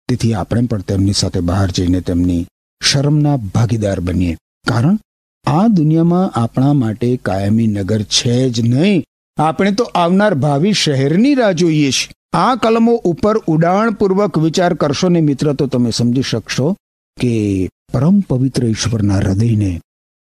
તેથી 0.08 0.34
આપણે 0.34 0.62
પણ 0.62 0.80
તેમની 0.80 1.12
સાથે 1.12 1.40
બહાર 1.40 1.70
જઈને 1.70 2.00
તેમની 2.00 2.46
શરમના 2.82 3.36
ભાગીદાર 3.36 4.00
બનીએ. 4.00 4.36
કારણ, 4.68 4.98
આ 5.46 5.66
દુનિયામાં 5.66 6.30
આપણા 6.30 6.72
માટે 6.72 7.16
કાયમી 7.16 7.66
નગર 7.66 8.02
છે 8.02 8.50
જ 8.50 8.60
નહીં. 8.60 9.04
આપણે 9.36 9.72
તો 9.72 9.84
આવનાર 9.84 10.34
ભાવિ 10.34 10.72
શહેરની 10.72 11.34
રાહ 11.34 11.52
જોઈએ 11.52 11.90
છીએ. 11.90 12.12
આ 12.32 12.54
કલમો 12.54 12.94
ઉપર 12.94 13.38
ઉડાણપૂર્વક 13.38 14.38
વિચાર 14.38 14.74
કરશો 14.74 15.08
ને 15.08 15.20
મિત્ર, 15.20 15.52
તો 15.52 15.66
તમે 15.66 15.90
સમજી 15.90 16.22
શકશો 16.22 16.76
કે 17.20 17.68
પરમ 17.92 18.20
પવિત્ર 18.20 18.66
ઈશ્વરના 18.66 19.16
હૃદયને 19.16 19.80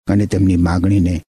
અને 0.06 0.26
તેમની 0.26 0.56
માગણીને 0.56 1.22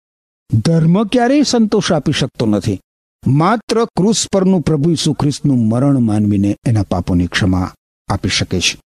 ધર્મ 0.52 1.04
ક્યારેય 1.04 1.42
સંતોષ 1.42 1.92
આપી 1.92 2.12
શકતો 2.12 2.46
નથી. 2.46 2.80
માત્ર 3.26 3.84
ક્રુસ 3.84 4.26
પરનું 4.32 4.60
પ્રભુ 4.60 4.90
ઈસુ 4.90 5.12
ખ્રિસ્તનું 5.12 5.68
મરણ 5.68 5.98
માનવીને 5.98 6.56
એના 6.66 6.82
પાપોની 6.82 7.26
ક્ષમા 7.26 7.72
આપી 8.08 8.28
શકે 8.28 8.60
છે. 8.60 8.80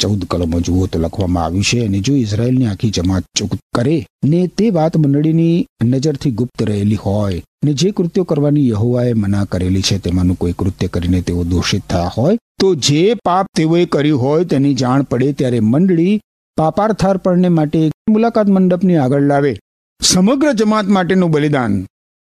ચૌદ 0.00 0.24
કલમો 0.24 0.60
જુઓ 0.60 0.86
તો 0.86 0.98
લખવામાં 0.98 1.44
આવ્યું 1.44 1.64
છે 1.64 1.84
અને 1.86 2.00
જો 2.00 2.14
ઇઝરાયલની 2.14 2.66
આખી 2.66 2.90
જમાત 2.90 3.22
ચૂક 3.38 3.50
કરે 3.74 4.06
ને 4.24 4.46
તે 4.46 4.70
વાત 4.70 4.96
મંડળીની 4.96 5.66
નજરથી 5.84 6.30
ગુપ્ત 6.30 6.62
રહેલી 6.62 6.94
હોય 6.94 7.42
ને 7.64 7.72
જે 7.72 7.90
કૃત્યો 7.90 8.24
કરવાની 8.24 8.68
યહોવાએ 8.68 9.12
મના 9.12 9.44
કરેલી 9.44 9.82
છે 9.82 9.98
તેમાંનું 9.98 10.38
કોઈ 10.38 10.52
કૃત્ય 10.52 10.86
કરીને 10.86 11.20
તેઓ 11.20 11.44
દોષિત 11.44 11.82
થયા 11.90 12.10
હોય, 12.18 12.38
તો 12.60 12.74
જે 12.74 13.14
પાપ 13.14 13.46
તેઓએ 13.56 13.84
કર્યું 13.84 14.22
હોય 14.22 14.44
તેની 14.44 14.74
જાણ 14.74 15.02
પડે 15.02 15.32
ત્યારે 15.32 15.60
મંડળી 15.60 16.20
પાપાર્થાર્પણને 16.56 17.48
માટે 17.48 17.90
મુલાકાત 18.10 18.46
મંડપની 18.46 18.96
આગળ 18.96 19.22
લાવે. 19.22 19.58
સમગ્ર 20.02 20.52
જમાત 20.52 20.84
માટેનું 20.86 21.30
બલિદાન. 21.30 21.86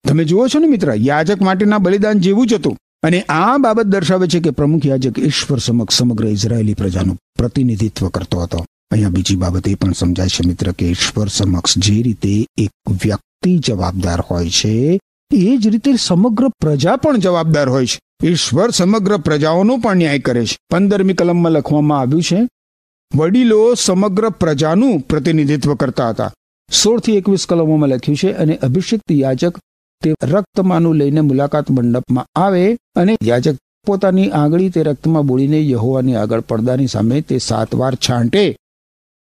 તમે 0.09 0.25
જુઓ 0.25 0.47
છો 0.47 0.59
ને 0.59 0.67
મિત્ર, 0.67 0.93
યાજક 0.97 1.43
માટેના 1.43 1.79
બલિદાન 1.79 2.19
જેવું 2.19 2.47
જ 2.47 2.55
હતું. 2.55 2.77
અને 3.03 3.21
આ 3.21 3.59
બાબત 3.59 3.87
દર્શાવે 3.87 4.27
છે 4.29 4.41
કે 4.41 4.51
પ્રમુખ 4.51 4.87
યાજક 4.87 5.19
ઈશ્વર 5.19 5.59
સમક્ષ 5.59 5.95
સમગ્ર 5.95 6.27
ઇઝરાયેલી 6.27 6.75
પ્રજાનું 6.75 7.19
પ્રતિનિધિત્વ 7.39 8.09
કરતો 8.09 8.41
હતો. 8.41 8.65
અહીંયા 8.91 9.09
બીજી 9.09 9.37
બાબત 9.37 9.69
એ 9.69 9.75
પણ 9.75 9.93
સમજાય 9.93 10.29
છે 10.29 10.49
મિત્ર 10.49 10.73
કે 10.73 10.89
ઈશ્વર 10.89 11.29
સમક્ષ 11.29 11.79
જે 11.79 12.03
રીતે 12.03 12.47
એક 12.59 12.71
વ્યક્તિ 12.91 13.59
જવાબદાર 13.59 14.21
હોય 14.21 14.51
છે, 14.51 15.01
એ 15.35 15.57
જ 15.57 15.69
રીતે 15.69 15.97
સમગ્ર 15.97 16.49
પ્રજા 16.49 16.97
પણ 16.97 17.19
જવાબદાર 17.19 17.69
હોય 17.69 17.87
છે. 17.87 17.99
ઈશ્વર 18.27 18.71
સમગ્ર 18.71 19.17
પ્રજાઓનો 19.17 19.77
પણ 19.77 19.97
ન્યાય 19.97 20.19
કરે 20.19 20.47
છે. 20.47 20.57
પંદરમી 20.71 21.15
કલમમાં 21.15 21.53
લખવામાં 21.53 22.01
આવ્યું 22.01 22.23
છે, 22.23 22.49
વડીલો 23.15 23.75
સમગ્ર 23.75 24.29
પ્રજાનું 24.29 25.01
પ્રતિનિધિત્વ 25.01 25.75
કરતા 25.75 26.09
હતા. 26.09 26.33
સોળથી 26.83 27.17
એકવીસ 27.17 27.47
કલમોમાં 27.47 27.89
લખ્યું 27.89 28.17
છે, 28.17 28.33
અને 28.33 28.57
અભિષિક્ત 28.57 29.13
યાજક 29.13 29.59
તે 30.03 30.15
રક્તમાંનું 30.23 30.95
લઈને 30.95 31.21
મુલાકાત 31.21 31.71
મંડપમાં 31.71 32.27
આવે 32.35 32.79
અને 32.97 33.17
યાજક 33.25 33.57
પોતાની 33.87 34.31
આંગળી 34.31 34.71
તે 34.71 34.83
રક્તમાં 34.83 35.27
બોળીને 35.27 35.69
યહોવાની 35.69 36.15
આગળ 36.15 36.41
પડદાની 36.41 36.87
સામે 36.87 37.21
તે 37.21 37.39
સાત 37.39 37.75
વાર 37.75 37.95
છાંટે. 37.95 38.57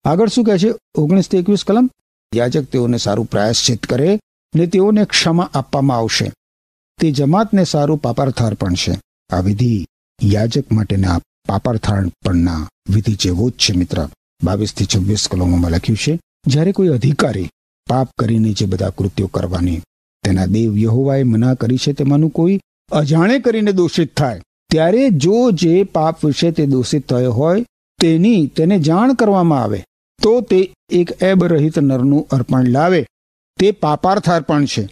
આગળ 0.06 0.28
શું 0.28 0.44
કહે 0.44 0.58
છે? 0.58 0.74
ઓગણીસથી 0.98 1.38
એકવીસ 1.38 1.64
કલમ? 1.68 1.90
યાજક 2.36 2.64
તેઓને 2.64 2.98
સારું 2.98 3.26
પ્રાયશ્ચિત 3.26 3.86
કરે 3.86 4.20
ને 4.56 4.68
તેઓને 4.68 5.06
ક્ષમા 5.06 5.50
આપવામાં 5.54 5.98
આવશે. 5.98 6.32
તે 7.02 7.12
જમાતને 7.12 7.64
સારું 7.64 7.98
પાપાર્થાર 7.98 8.54
પણ 8.54 8.74
છે. 8.74 9.02
આ 9.30 9.40
વિધિ 9.40 9.86
યાજક 10.24 10.72
માટેના 10.72 11.20
પાપાર્થાર્પણના 11.50 12.68
વિધિ 12.90 13.14
જેવો 13.14 13.50
જ 13.50 13.54
છે 13.54 13.78
મિત્ર. 13.78 14.10
બાવીસથી 14.44 14.86
છવ્વીસ 14.86 15.28
કલમોમાં 15.32 15.72
લખ્યું 15.72 15.98
છે, 15.98 16.20
જ્યારે 16.48 16.72
કોઈ 16.72 16.88
અધિકારી 16.88 17.50
પાપ 17.90 18.10
કરીને 18.20 18.54
જે 18.54 18.66
બધા 18.66 18.90
કૃત્યો 18.90 19.28
કરવાની 19.28 19.82
તેના 20.24 20.50
દેવ 20.56 20.78
યહોવાએ 20.78 21.24
મના 21.24 21.54
કરી 21.54 21.78
છે 21.78 21.94
તેમાંનું 21.94 22.32
કોઈ 22.32 22.60
અજાણે 22.92 23.38
કરીને 23.40 23.72
દોષિત 23.72 24.12
થાય. 24.18 24.44
ત્યારે 24.72 25.04
જો 25.24 25.38
જે 25.52 25.74
પાપ 25.96 26.26
વિશે 26.26 26.52
તે 26.52 26.66
દોષિત 26.66 27.08
થયો 27.08 27.32
હોય, 27.32 27.66
તેની 28.00 28.42
તેને 28.48 28.78
જાણ 28.80 29.14
કરવામાં 29.14 29.64
આવે, 29.64 29.80
તો 30.20 30.34
તે 30.42 30.60
એક 30.90 31.10
એબ 31.22 31.44
રહિત 31.44 31.80
નરનું 31.80 32.28
અર્પણ 32.32 32.68
લાવે. 32.68 33.02
તે 33.60 33.72
પાપાર્થ 33.72 34.30
અર્પણ 34.30 34.66
છે 34.66 34.84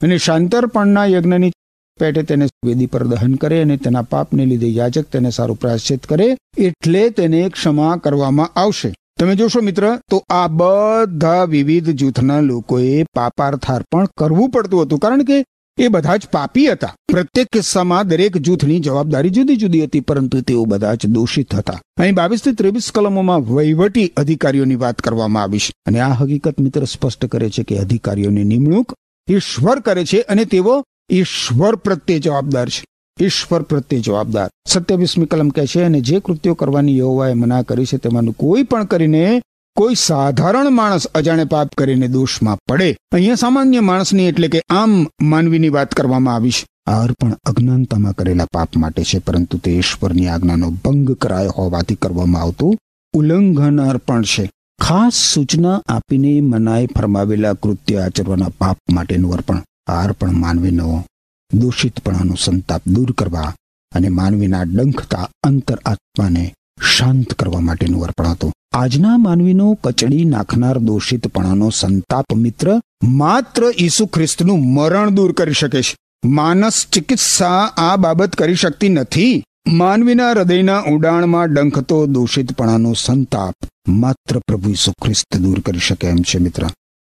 અને 0.00 0.16
શાંતર્પણના 0.18 1.06
યજ્ઞની 1.06 1.52
પેટે 2.00 2.22
તેને 2.22 2.46
વેદી 2.66 2.86
પર 2.86 3.04
દહન 3.06 3.34
કરે 3.34 3.58
અને 3.62 3.76
તેના 3.76 4.02
પાપને 4.02 4.44
લીધે 4.46 4.68
યાજક 4.68 5.06
તેને 5.12 5.30
સારું 5.30 5.56
પ્રાશ્ચિત 5.56 6.06
કરે, 6.06 6.28
એટલે 6.58 7.02
તેને 7.10 7.40
ક્ષમા 7.48 7.96
કરવામાં 7.96 8.54
આવશે. 8.56 8.90
તમે 9.20 9.36
જોશો 9.36 9.60
મિત્ર, 9.60 9.98
તો 10.10 10.24
આ 10.30 10.48
બધા 10.48 11.44
વિવિધ 11.44 11.90
જૂથના 11.90 12.40
લોકોએ 12.40 13.02
પાપાર્થાર્પણ 13.02 14.06
કરવું 14.16 14.50
પડતું 14.50 14.82
હતું, 14.82 14.98
કારણ 14.98 15.22
કે 15.22 15.44
એ 15.78 15.88
બધા 15.88 16.16
જ 16.16 16.28
પાપી 16.32 16.72
હતા. 16.72 16.94
પ્રત્યેક 17.12 17.46
કિસ્સામાં 17.46 18.08
દરેક 18.08 18.36
જૂથની 18.36 18.80
જવાબદારી 18.80 19.30
જુદી 19.30 19.56
જુદી 19.56 19.84
હતી, 19.84 20.00
પરંતુ 20.00 20.40
તેઓ 20.40 20.64
બધા 20.64 20.94
જ 20.94 21.06
દોષિત 21.06 21.54
હતા. 21.54 21.80
અહીં 22.00 22.14
બાવીસથી 22.14 22.52
ત્રેવીસ 22.52 22.90
કલમોમાં 22.94 23.40
વહીવટી 23.40 24.12
અધિકારીઓની 24.16 24.74
વાત 24.74 25.00
કરવામાં 25.00 25.42
આવી 25.42 25.58
છે. 25.58 25.72
અને 25.86 26.00
આ 26.00 26.12
હકીકત 26.12 26.60
મિત્ર 26.60 26.84
સ્પષ્ટ 26.84 27.26
કરે 27.26 27.50
છે 27.50 27.62
કે 27.62 27.78
અધિકારીઓની 27.78 28.44
નિમણૂક 28.44 28.94
ઈશ્વર 29.30 29.80
કરે 29.80 30.04
છે 30.04 30.20
અને 30.20 30.44
તેઓ 30.44 30.84
ઈશ્વર 31.10 31.76
પ્રત્યે 31.76 32.18
જવાબદાર 32.18 32.68
છે. 32.68 32.84
ઈશ્વર 33.20 33.62
પ્રત્યે 33.62 34.00
જવાબદાર. 34.00 34.50
સત્યાવીસમી 34.66 35.26
કલમ 35.26 35.48
કહે 35.48 35.66
છે, 35.66 35.82
અને 35.82 36.00
જે 36.00 36.20
કૃત્યો 36.20 36.54
કરવાની 36.54 36.98
યહોવાએ 36.98 37.34
મના 37.34 37.62
કરી 37.62 37.84
છે, 37.84 37.96
તેમાંનું 37.96 38.36
કોઈ 38.36 38.62
પણ 38.62 38.84
કરીને 38.84 39.42
કોઈ 39.76 39.94
સાધારણ 39.94 40.70
માણસ 40.70 41.06
અજાણે 41.06 41.44
પાપ 41.44 41.68
કરીને 41.78 42.08
દોષમાં 42.08 42.58
પડે. 42.68 42.96
અહીંયા 43.12 43.34
સામાન્ય 43.34 43.80
માણસની 43.80 44.26
એટલે 44.26 44.48
કે 44.48 44.62
આમ 44.70 45.06
માનવીની 45.22 45.68
વાત 45.68 45.94
કરવામાં 45.94 46.34
આવી 46.34 46.50
છે. 46.50 46.66
આ 46.86 47.02
અર્પણ 47.02 47.32
અજ્ઞાનતામાં 47.44 48.14
કરેલા 48.14 48.44
પાપ 48.52 48.76
માટે 48.76 49.02
છે, 49.02 49.18
પરંતુ 49.18 49.58
તે 49.58 49.70
ઈશ્વરની 49.70 50.26
આજ્ઞાનો 50.26 50.70
ભંગ 50.70 51.10
કરાયો 51.10 51.50
હોવાથી 51.50 51.94
કરવામાં 51.94 52.42
આવતું 52.42 52.76
ઉલ્લંઘન 53.14 53.80
અર્પણ 53.80 54.22
છે. 54.22 54.50
ખાસ 54.80 55.12
સૂચના 55.12 55.82
આપીને 55.88 56.40
મનાએ 56.40 56.86
ફરમાવેલા 56.86 57.52
કૃત્ય 57.52 57.96
આચરવાના 57.96 58.48
પાપ 58.58 58.78
માટેનું 58.92 59.32
અર્પણ. 59.32 59.62
આ 59.86 60.04
અર્પણ 60.04 60.32
માનવીનો 60.32 61.04
દૂષિતપણાનો 61.54 62.34
સંતાપ 62.34 62.82
દૂર 62.86 63.12
કરવા 63.12 63.54
અને 63.92 64.08
માનવીના 64.08 64.62
ડંખતા 64.62 65.28
અંતર 65.42 65.78
આત્માને 65.86 66.54
શાંત 66.96 67.34
કરવા 67.34 67.60
માટેનું 67.60 68.04
અર્પણ 68.04 68.26
હતું. 68.26 68.52
આજના 68.72 69.16
માનવીનો 69.16 69.78
કચડી 69.84 70.24
નાખનાર 70.24 70.78
દોષિતપણાનો 70.78 71.70
સંતાપ 71.70 72.34
મિત્ર 72.34 72.80
માત્ર 73.02 73.62
ઈસુ 73.78 74.06
ખ્રિસ્તનું 74.06 74.74
મરણ 74.74 75.10
દૂર 75.10 75.32
કરી 75.32 75.52
શકે 75.52 75.82
છે. 75.82 75.96
માનસ 76.24 76.86
ચિકિત્સા 76.92 77.72
આ 77.76 77.96
બાબત 77.96 78.34
કરી 78.34 78.54
શકતી 78.54 78.88
નથી. 78.88 79.44
માનવીના 79.66 80.30
હૃદયના 80.30 80.80
ઉડાણમાં 80.80 81.46
ડંખતો 81.46 82.06
દોષિતપણાનો 82.06 82.92
સંતાપ 82.92 83.54
માત્ર 83.88 84.38
પ્રભુ 84.38 84.70
ઈસુ 84.70 84.92
ખ્રિસ્ત 84.92 85.36
દૂર 85.36 85.60
કરી 85.60 85.78
શકે 85.78 86.06
એમ 86.06 86.16
છે 86.16 86.38
મિત્ર. 86.38 86.68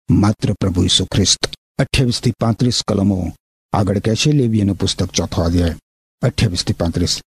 માત્ર 0.10 0.54
પ્રભુ 0.54 0.84
ઈસુ 0.84 1.06
ખ્રિસ્ત. 1.06 1.50
અઠ્યાવીસથી 1.80 2.34
પાંત્રીસ 2.40 2.82
કલમો 2.88 3.34
આગળ 3.76 4.00
કહે 4.00 4.16
છે, 4.16 4.32
લેવીયનું 4.32 4.78
પુસ્તક 4.78 5.10
ચોથો 5.12 5.42
અધ્યાય, 5.42 5.76
અઠ્યાવીસથી 6.22 6.74
પાંત્રીસ. 6.74 7.22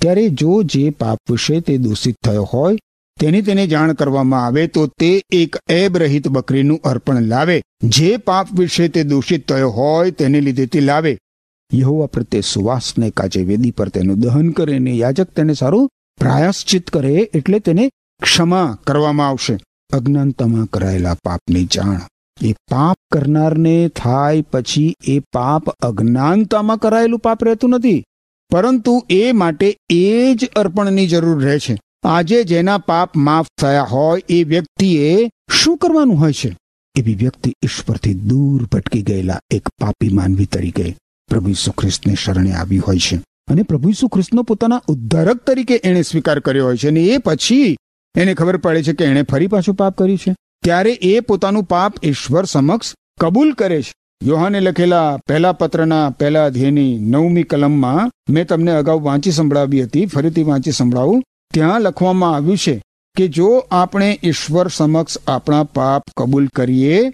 ત્યારે 0.00 0.28
જો 0.28 0.62
જે 0.62 0.90
પાપ 0.90 1.18
વિશે 1.30 1.60
તે 1.60 1.76
દૂષિત 1.78 2.16
થયો 2.24 2.42
હોય, 2.42 2.78
તેની 3.20 3.42
તેને 3.42 3.66
જાણ 3.66 3.92
કરવામાં 3.92 4.46
આવે 4.46 4.66
તો 4.66 4.86
તે 4.86 5.22
એક 5.30 5.56
એબ 5.70 5.98
રહિત 5.98 6.28
બકરીનું 6.28 6.80
અર્પણ 6.84 7.20
લાવે. 7.20 7.62
જે 7.82 8.16
પાપ 8.16 8.48
વિશે 8.52 8.88
તે 8.88 9.02
દૂષિત 9.04 9.48
થયો 9.48 9.70
હોય, 9.70 10.10
તેને 10.10 10.40
લીધે 10.40 10.66
તે 10.66 10.80
લાવે. 10.80 11.18
યહોવા 11.74 12.06
પ્રત્યે 12.06 12.40
સુવાસને 12.40 13.10
કાજે 13.10 13.42
વેદી 13.42 13.70
પર 13.70 13.88
તેનું 13.88 14.20
દહન 14.20 14.50
કરે 14.50 14.76
અને 14.76 14.92
યાજક 14.92 15.30
તેને 15.30 15.54
સારું 15.54 15.90
પ્રાયશ્ચિત 16.20 16.90
કરે 16.90 17.30
એટલે 17.34 17.58
તેને 17.58 17.90
ક્ષમા 18.22 18.78
કરવામાં 18.86 19.28
આવશે. 19.28 19.58
અજ્ઞાનતામાં 19.92 20.66
કરાયેલા 20.66 21.14
પાપની 21.14 21.64
જાણ 21.64 22.00
એ 22.40 22.52
પાપ 22.52 22.96
કરનારને 23.12 23.88
થાય 23.88 24.42
પછી 24.42 24.94
એ 25.06 25.18
પાપ 25.18 25.70
અજ્ઞાનતામાં 25.70 26.76
કરાયેલું 26.78 27.18
પાપ 27.18 27.44
રહેતું 27.44 27.70
નથી. 27.70 28.04
પરંતુ 28.50 29.06
એ 29.10 29.32
માટે 29.32 29.76
એ 29.90 30.34
જ 30.34 30.48
અર્પણની 30.56 31.06
જરૂર 31.06 31.44
રહે 31.44 31.58
છે. 31.58 31.78
આજે 32.04 32.44
જેના 32.44 32.78
પાપ 32.78 33.16
માફ 33.16 33.46
થયા 33.60 33.82
હોય 33.82 34.22
એ 34.28 34.44
વ્યક્તિએ 34.44 35.30
શું 35.50 35.76
કરવાનું 35.76 36.20
હોય 36.20 36.32
છે? 36.32 36.56
એવી 36.98 37.14
વ્યક્તિ 37.14 37.54
ઈશ્વરથી 37.64 38.14
દૂર 38.14 38.64
ભટકી 38.64 39.02
ગયેલા 39.02 39.40
એક 39.50 39.68
પાપી 39.68 40.08
માનવી 40.08 40.46
તરીકે 40.46 40.96
પ્રભુ 41.28 41.48
ઈસુ 41.48 41.70
ખ્રિસ્તને 41.70 42.14
શરણે 42.14 42.52
આવી 42.52 42.78
હોય 42.78 42.98
છે. 42.98 43.16
અને 43.48 43.62
પ્રભુ 43.62 43.88
ઈસુ 43.88 44.08
ખ્રિસ્તનો 44.08 44.42
પોતાના 44.42 44.82
ઉદ્ધારક 44.88 45.36
તરીકે 45.36 45.80
એણે 45.84 46.02
સ્વીકાર 46.02 46.40
કર્યો 46.40 46.64
હોય 46.64 46.76
છે. 46.76 46.88
અને 46.88 47.00
એ 47.00 47.18
પછી 47.18 47.76
એને 48.18 48.34
ખબર 48.34 48.56
પડે 48.56 48.82
છે 48.82 48.92
કે 48.92 49.04
એણે 49.04 49.22
ફરી 49.22 49.46
પાછું 49.46 49.74
પાપ 49.74 49.98
કર્યું 49.98 50.18
છે. 50.18 50.34
ત્યારે 50.62 50.92
એ 50.92 51.20
પોતાનું 51.20 51.64
પાપ 51.64 51.94
ઈશ્વર 52.04 52.44
સમક્ષ 52.44 52.94
કબૂલ 53.20 53.52
કરે 53.52 53.82
છે. 53.82 53.94
યોહાને 54.22 54.60
લખેલા 54.60 55.16
પહેલા 55.16 55.52
પત્રના 55.52 56.10
પહેલા 56.10 56.44
અધ્યયની 56.44 56.98
નવમી 56.98 57.42
કલમમાં 57.42 58.10
મેં 58.30 58.46
તમને 58.46 58.72
અગાઉ 58.72 59.02
વાંચી 59.02 59.30
સંભળાવી 59.30 59.82
હતી, 59.82 60.06
ફરીથી 60.06 60.42
વાંચી 60.42 60.72
સંભળાવું. 60.72 61.22
ત્યાં 61.54 61.80
લખવામાં 61.80 62.34
આવ્યું 62.34 62.58
છે 62.58 62.82
કે 63.16 63.28
જો 63.28 63.64
આપણે 63.70 64.20
ઈશ્વર 64.24 64.68
સમક્ષ 64.68 65.18
આપણા 65.26 65.62
પાપ 65.64 66.02
કબૂલ 66.16 66.46
કરીએ, 66.46 67.10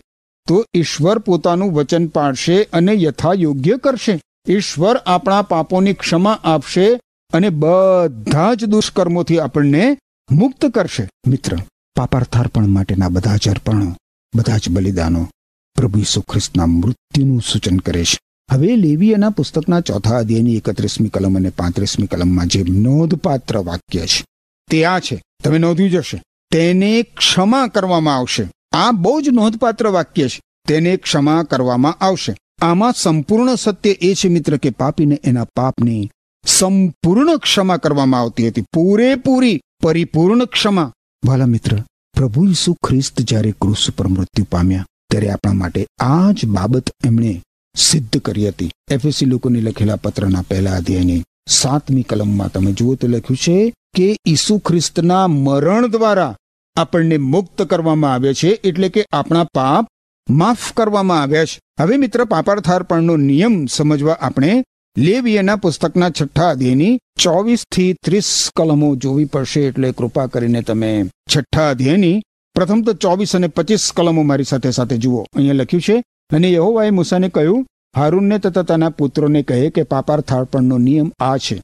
તો 0.46 0.64
ઈશ્વર 0.74 1.18
પોતાનું 1.18 1.72
વચન 1.72 2.06
પાડશે 2.06 2.62
અને 2.62 2.92
યથા 2.94 3.32
યોગ્ય 3.32 3.76
કરશે. 3.76 4.20
ઈશ્વર 4.48 4.96
આપણા 4.96 5.42
પાપોની 5.42 5.94
ક્ષમા 5.94 6.38
આપશે 6.44 7.00
અને 7.32 7.48
બધા 7.50 8.54
જ 8.54 8.64
દુષ્કર્મોથી 8.64 9.38
આપણને 9.38 9.98
મુક્ત 10.30 10.66
કરશે. 10.66 11.08
મિત્ર 11.26 11.56
પાપાર્થાર્પણ 11.98 12.66
માટેના 12.66 13.08
બધા 13.08 13.36
જ 13.36 13.48
અર્પણો, 13.48 13.96
બધા 14.34 14.56
જ 14.56 14.68
બલિદાનો 14.68 15.28
પ્રભુ 15.76 15.98
ઈસુ 15.98 16.20
ખ્રિસ્તના 16.20 16.66
મૃત્યુનું 16.66 17.40
સૂચન 17.40 17.76
કરે 17.76 18.04
છે. 18.04 18.18
હવે 18.50 18.76
લેવીયના 18.76 19.30
પુસ્તકના 19.30 19.80
ચોથા 19.80 20.18
અધ્યાયની 20.18 20.56
એકત્રીસમી 20.56 21.08
કલમ 21.08 21.36
અને 21.36 21.50
પાંત્રીસમી 21.50 22.06
કલમમાં 22.06 22.46
જે 22.46 22.62
નોંધપાત્ર 22.62 23.58
વાક્ય 23.58 24.06
છે, 24.06 24.24
તે 24.70 24.84
આ 24.84 24.98
છે. 24.98 25.22
તમે 25.44 25.58
નોંધ્યું 25.58 25.90
જશે 25.90 26.22
તેને 26.52 27.02
ક્ષમા 27.02 27.66
કરવામાં 27.66 28.16
આવશે. 28.16 28.50
આ 28.72 28.90
બહુ 28.92 29.20
જ 29.20 29.28
નોંધપાત્ર 29.28 29.88
વાક્ય 29.88 30.28
છે. 30.28 30.40
તેને 30.68 30.96
ક્ષમા 30.96 31.42
કરવામાં 31.42 32.04
આવશે. 32.04 32.36
આમાં 32.62 32.92
સંપૂર્ણ 32.92 33.54
સત્ય 33.54 33.90
એ 33.90 34.14
છે 34.14 34.28
મિત્ર 34.28 34.56
કે 34.56 34.70
પાપીને 34.70 35.20
એના 35.24 35.44
પાપની 35.44 36.10
સંપૂર્ણ 36.46 37.36
ક્ષમા 37.36 37.76
કરવામાં 37.76 38.20
આવતી 38.20 38.48
હતી. 38.48 38.64
પૂરેપૂરી 38.72 39.60
પરિપૂર્ણ 39.82 40.44
ક્ષમા. 40.44 40.92
વાલા 41.26 41.46
મિત્ર, 41.46 41.72
પ્રભુ 42.16 42.44
ઈસુ 42.44 42.74
ખ્રિસ્ત 42.86 43.20
જ્યારે 43.20 43.52
ક્રુસ 43.60 43.90
પર 43.96 44.06
મૃત્યુ 44.06 44.46
પામ્યા, 44.50 44.86
ત્યારે 45.10 45.30
આપણા 45.30 45.52
માટે 45.52 45.86
આ 46.00 46.32
જ 46.32 46.46
બાબત 46.46 46.90
એમણે 47.04 47.32
સિદ્ધ 47.74 48.18
કરી 48.18 48.48
હતી. 48.48 48.70
એફએસી 48.90 49.26
લોકોને 49.26 49.60
લખેલા 49.60 49.96
પત્રના 49.96 50.42
પહેલા 50.42 50.76
અધ્યાયની 50.76 51.22
સાતમી 51.48 52.02
કલમમાં 52.02 52.52
તમે 52.52 52.72
જુઓ 52.72 52.94
તો 52.94 53.06
લખ્યું 53.08 53.36
છે 53.36 53.56
કે 53.94 54.16
ઈસુ 54.26 54.58
ખ્રિસ્તના 54.58 55.26
મરણ 55.26 55.86
દ્વારા 55.86 56.36
આપણને 56.76 57.16
મુક્ત 57.16 57.62
કરવામાં 57.62 58.12
આવે 58.12 58.34
છે, 58.34 58.50
એટલે 58.64 58.88
કે 58.88 59.04
આપણા 59.12 59.44
પાપ 59.44 59.86
માફ 60.30 60.72
કરવામાં 60.72 61.22
આવ્યા 61.22 61.44
છે. 61.44 61.60
હવે 61.80 61.96
મિત્ર, 61.96 62.24
પાપાર્થાર્પણનો 62.24 63.16
નિયમ 63.16 63.66
સમજવા 63.66 64.12
આપણે 64.12 64.64
લેવીયના 64.96 65.56
પુસ્તકના 65.56 66.10
છઠ્ઠા 66.10 66.50
અધ્યયની 66.50 66.98
ચોવીસથી 67.18 67.90
ત્રીસ 68.04 68.30
કલમો 68.56 68.88
જોવી 68.96 69.24
પડશે, 69.24 69.60
એટલે 69.60 69.92
કૃપા 69.92 70.26
કરીને 70.26 70.62
તમે 70.62 70.90
છઠ્ઠા 71.04 71.68
અધ્યયની 71.70 72.16
પ્રથમ 72.56 72.80
તો 72.82 72.92
ચોવીસ 72.94 73.34
અને 73.36 73.48
પચીસ 73.48 73.84
કલમો 73.96 74.22
મારી 74.22 74.44
સાથે 74.44 74.70
સાથે 74.70 74.96
જુઓ. 74.96 75.20
અહીંયા 75.36 75.54
લખ્યું 75.54 75.82
છે, 75.82 75.96
અને 76.34 76.48
યહોવાએ 76.52 76.90
મૂસાને 76.90 77.28
કહ્યું, 77.28 77.66
હારૂનને 77.96 78.38
તથા 78.38 78.62
તેના 78.62 78.90
પુત્રોને 78.90 79.42
કહે 79.42 79.70
કે 79.70 79.82
પાપાર્થાર્પણનો 79.82 80.78
નિયમ 80.78 81.12
આ 81.20 81.36
છે. 81.38 81.56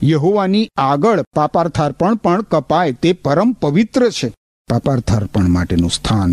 યહોવાની 0.00 0.68
આગળ 0.76 1.24
પાપાર્થાર્પણ 1.36 2.14
પણ 2.16 2.42
કપાય, 2.42 2.92
તે 2.92 3.12
પરમ 3.24 3.50
પવિત્ર 3.52 4.10
છે. 4.10 4.28
પાપાર્થાર્પણ 4.68 5.48
માટેનું 5.48 5.90
સ્થાન, 5.90 6.32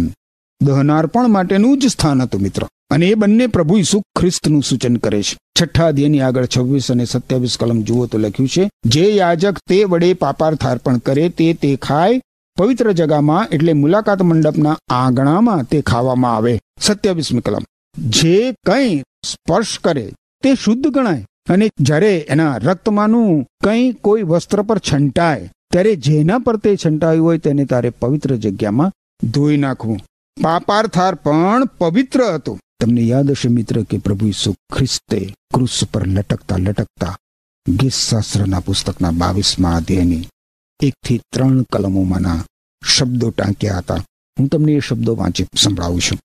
દહનાર્પણ 0.62 1.30
માટેનું 1.30 1.80
જ 1.80 1.84
સ્થાન 1.88 2.22
હતું, 2.22 2.42
મિત્ર. 2.42 2.64
અને 2.92 3.08
એ 3.08 3.14
બંને 3.14 3.48
પ્રભુ 3.48 3.78
ઈસુ 3.78 4.02
ખ્રિસ્તનું 4.20 4.64
સૂચન 4.64 4.96
કરે 4.96 5.24
છે. 5.24 5.38
છઠ્ઠા 5.62 5.88
અધ્યાયની 5.88 6.22
આગળ 6.22 6.46
છવ્વીસ 6.46 6.92
અને 6.92 7.06
સત્યાવીસ 7.06 7.58
કલમ 7.60 7.82
જુઓ 7.82 8.06
તો 8.06 8.18
લખ્યું 8.18 8.50
છે, 8.50 8.70
જે 8.86 9.06
યાજક 9.12 9.58
તે 9.70 9.84
વડે 9.84 10.14
પાપાર્થાર્પણ 10.14 10.98
કરે 10.98 11.30
તે 11.30 11.54
તે 11.54 11.76
ખાય, 11.76 12.22
પવિત્ર 12.58 12.92
જગામાં 12.92 13.48
એટલે 13.52 13.74
મુલાકાત 13.74 14.22
મંડપના 14.22 14.78
આંગણામાં 14.90 15.64
તે 15.64 15.82
ખાવામાં 15.82 16.36
આવે. 16.36 16.60
સત્યાવીસમી 16.80 17.42
કલમ. 17.42 17.64
જે 17.98 18.54
કંઈ 18.66 19.04
સ્પર્શ 19.26 19.80
કરે 19.80 20.14
તે 20.44 20.56
શુદ્ધ 20.56 20.88
ગણાય, 20.88 21.26
અને 21.50 21.70
જ્યારે 21.80 22.18
એના 22.30 22.58
રક્તમાંનું 22.58 23.46
કંઈ 23.64 23.92
કોઈ 23.92 24.24
વસ્ત્ર 24.24 24.62
પર 24.62 24.78
છંટાય, 24.78 25.52
ત્યારે 25.72 25.96
જેના 25.96 26.40
પર 26.40 26.58
તે 26.58 26.78
છંટાયું 26.86 27.26
હોય 27.26 27.38
તેને 27.38 27.66
તારે 27.66 27.90
પવિત્ર 27.90 28.36
જગ્યામાં 28.36 28.92
ધોઈ 29.24 29.58
નાખવું. 29.58 30.00
પાપાર્થાર 30.44 31.16
પણ 31.16 31.66
પવિત્ર 31.66 32.24
હતું. 32.24 32.60
તમને 32.82 33.02
યાદ 33.02 33.32
હશે 33.32 33.50
મિત્ર 33.50 33.78
કે 33.84 33.98
પ્રભુ 33.98 34.28
ઈસુ 34.28 34.52
ખ્રિસ્તે 34.74 35.18
ક્રુસ 35.54 35.84
પર 35.92 36.04
લટકતા 36.08 36.58
લટકતા 36.58 37.16
ગીત 37.68 37.94
શાસ્ત્રના 37.94 38.60
પુસ્તકના 38.60 39.12
બાવીસમાં 39.12 39.76
અધ્યાયની 39.76 40.30
એકથી 40.80 41.20
ત્રણ 41.34 41.62
કલમોમાંના 41.64 42.40
શબ્દો 42.82 43.30
ટાંક્યા 43.30 43.78
હતા. 43.78 44.02
હું 44.38 44.48
તમને 44.48 44.72
એ 44.74 44.80
શબ્દો 44.80 45.16
વાંચી 45.16 45.46
સંભળાવું 45.56 46.02
છું. 46.02 46.20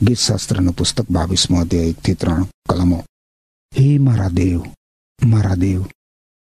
ગીત 0.00 0.18
શાસ્ત્રનું 0.18 0.76
પુસ્તક 0.76 1.10
બાવીસમો 1.10 1.60
અધ્યાય 1.60 1.86
એકથી 1.86 2.14
ત્રણ 2.14 2.46
કલમો. 2.68 3.04
હે 3.72 3.98
મારા 3.98 4.28
દેવ 4.28 4.62
મારા 5.24 5.54
દેવ, 5.54 5.82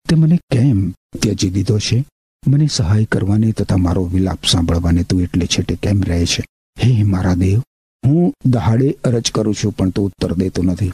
તે 0.06 0.16
મને 0.16 0.40
કેમ 0.52 0.92
ત્યજી 1.22 1.50
દીધો 1.50 1.78
છે? 1.80 2.06
મને 2.48 2.68
સહાય 2.68 3.06
કરવાની 3.06 3.52
તથા 3.52 3.78
મારો 3.78 4.04
વિલાપ 4.04 4.46
સાંભળવાને 4.46 5.04
તું 5.04 5.22
એટલે 5.22 5.46
છેટે 5.46 5.76
કેમ 5.76 6.04
રહે 6.04 6.26
છે? 6.26 6.44
હે 6.84 7.04
મારા 7.04 7.36
દેવ 7.36 7.62
હું 8.06 8.34
દહાડે 8.46 8.98
અરજ 9.04 9.32
કરું 9.32 9.56
છું, 9.56 9.72
પણ 9.72 9.90
તું 9.90 10.06
ઉત્તર 10.06 10.34
દેતો 10.34 10.64
નથી. 10.64 10.94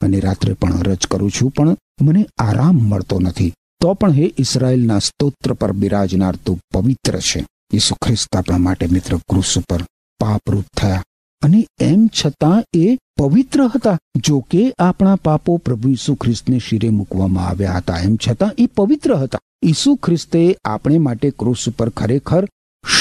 અને 0.00 0.20
રાત્રે 0.20 0.52
પણ 0.52 0.72
અરજ 0.72 1.06
કરું 1.06 1.30
છું, 1.30 1.50
પણ 1.50 1.76
મને 2.02 2.26
આરામ 2.38 2.74
મળતો 2.74 3.18
નથી. 3.20 3.52
તો 3.80 3.94
પણ 3.94 4.12
હે 4.12 4.34
ઇસરાયલના 4.38 4.98
સ્તોત્ર 4.98 5.52
પર 5.52 5.72
બિરાજનાર 5.72 6.36
તું 6.36 6.60
પવિત્ર 6.72 7.18
છે. 7.18 7.46
ઈસુ 7.74 7.94
ખ્રિસ્ત 7.94 8.36
આપણા 8.36 8.58
માટે 8.58 8.86
મિત્ર 8.86 9.16
ક્રુસ 9.16 9.58
પર 9.68 9.82
પાપરૂપ 10.20 10.64
થયા. 10.76 11.02
અને 11.42 11.66
એમ 11.80 12.10
છતાં 12.24 12.64
એ 12.74 12.96
પવિત્ર 12.96 13.66
હતા, 13.74 13.98
જો 14.16 14.40
કે 14.40 14.72
આપણા 14.78 15.16
પાપો 15.16 15.56
પ્રભુ 15.56 15.88
ઈસુ 15.88 16.14
ખ્રિસ્તને 16.14 16.58
શિરે 16.58 16.88
મૂકવામાં 16.88 17.48
આવ્યા 17.48 17.72
હતા. 17.72 17.98
એમ 17.98 18.16
છતાં 18.16 18.50
એ 18.58 18.66
પવિત્ર 18.66 19.14
હતા. 19.14 19.38
ઈસુ 19.64 19.94
ખ્રિસ્તે 19.94 20.56
આપણે 20.64 20.98
માટે 20.98 21.30
ક્રુસ 21.30 21.68
ઉપર 21.68 21.88
ખરેખર 21.88 22.48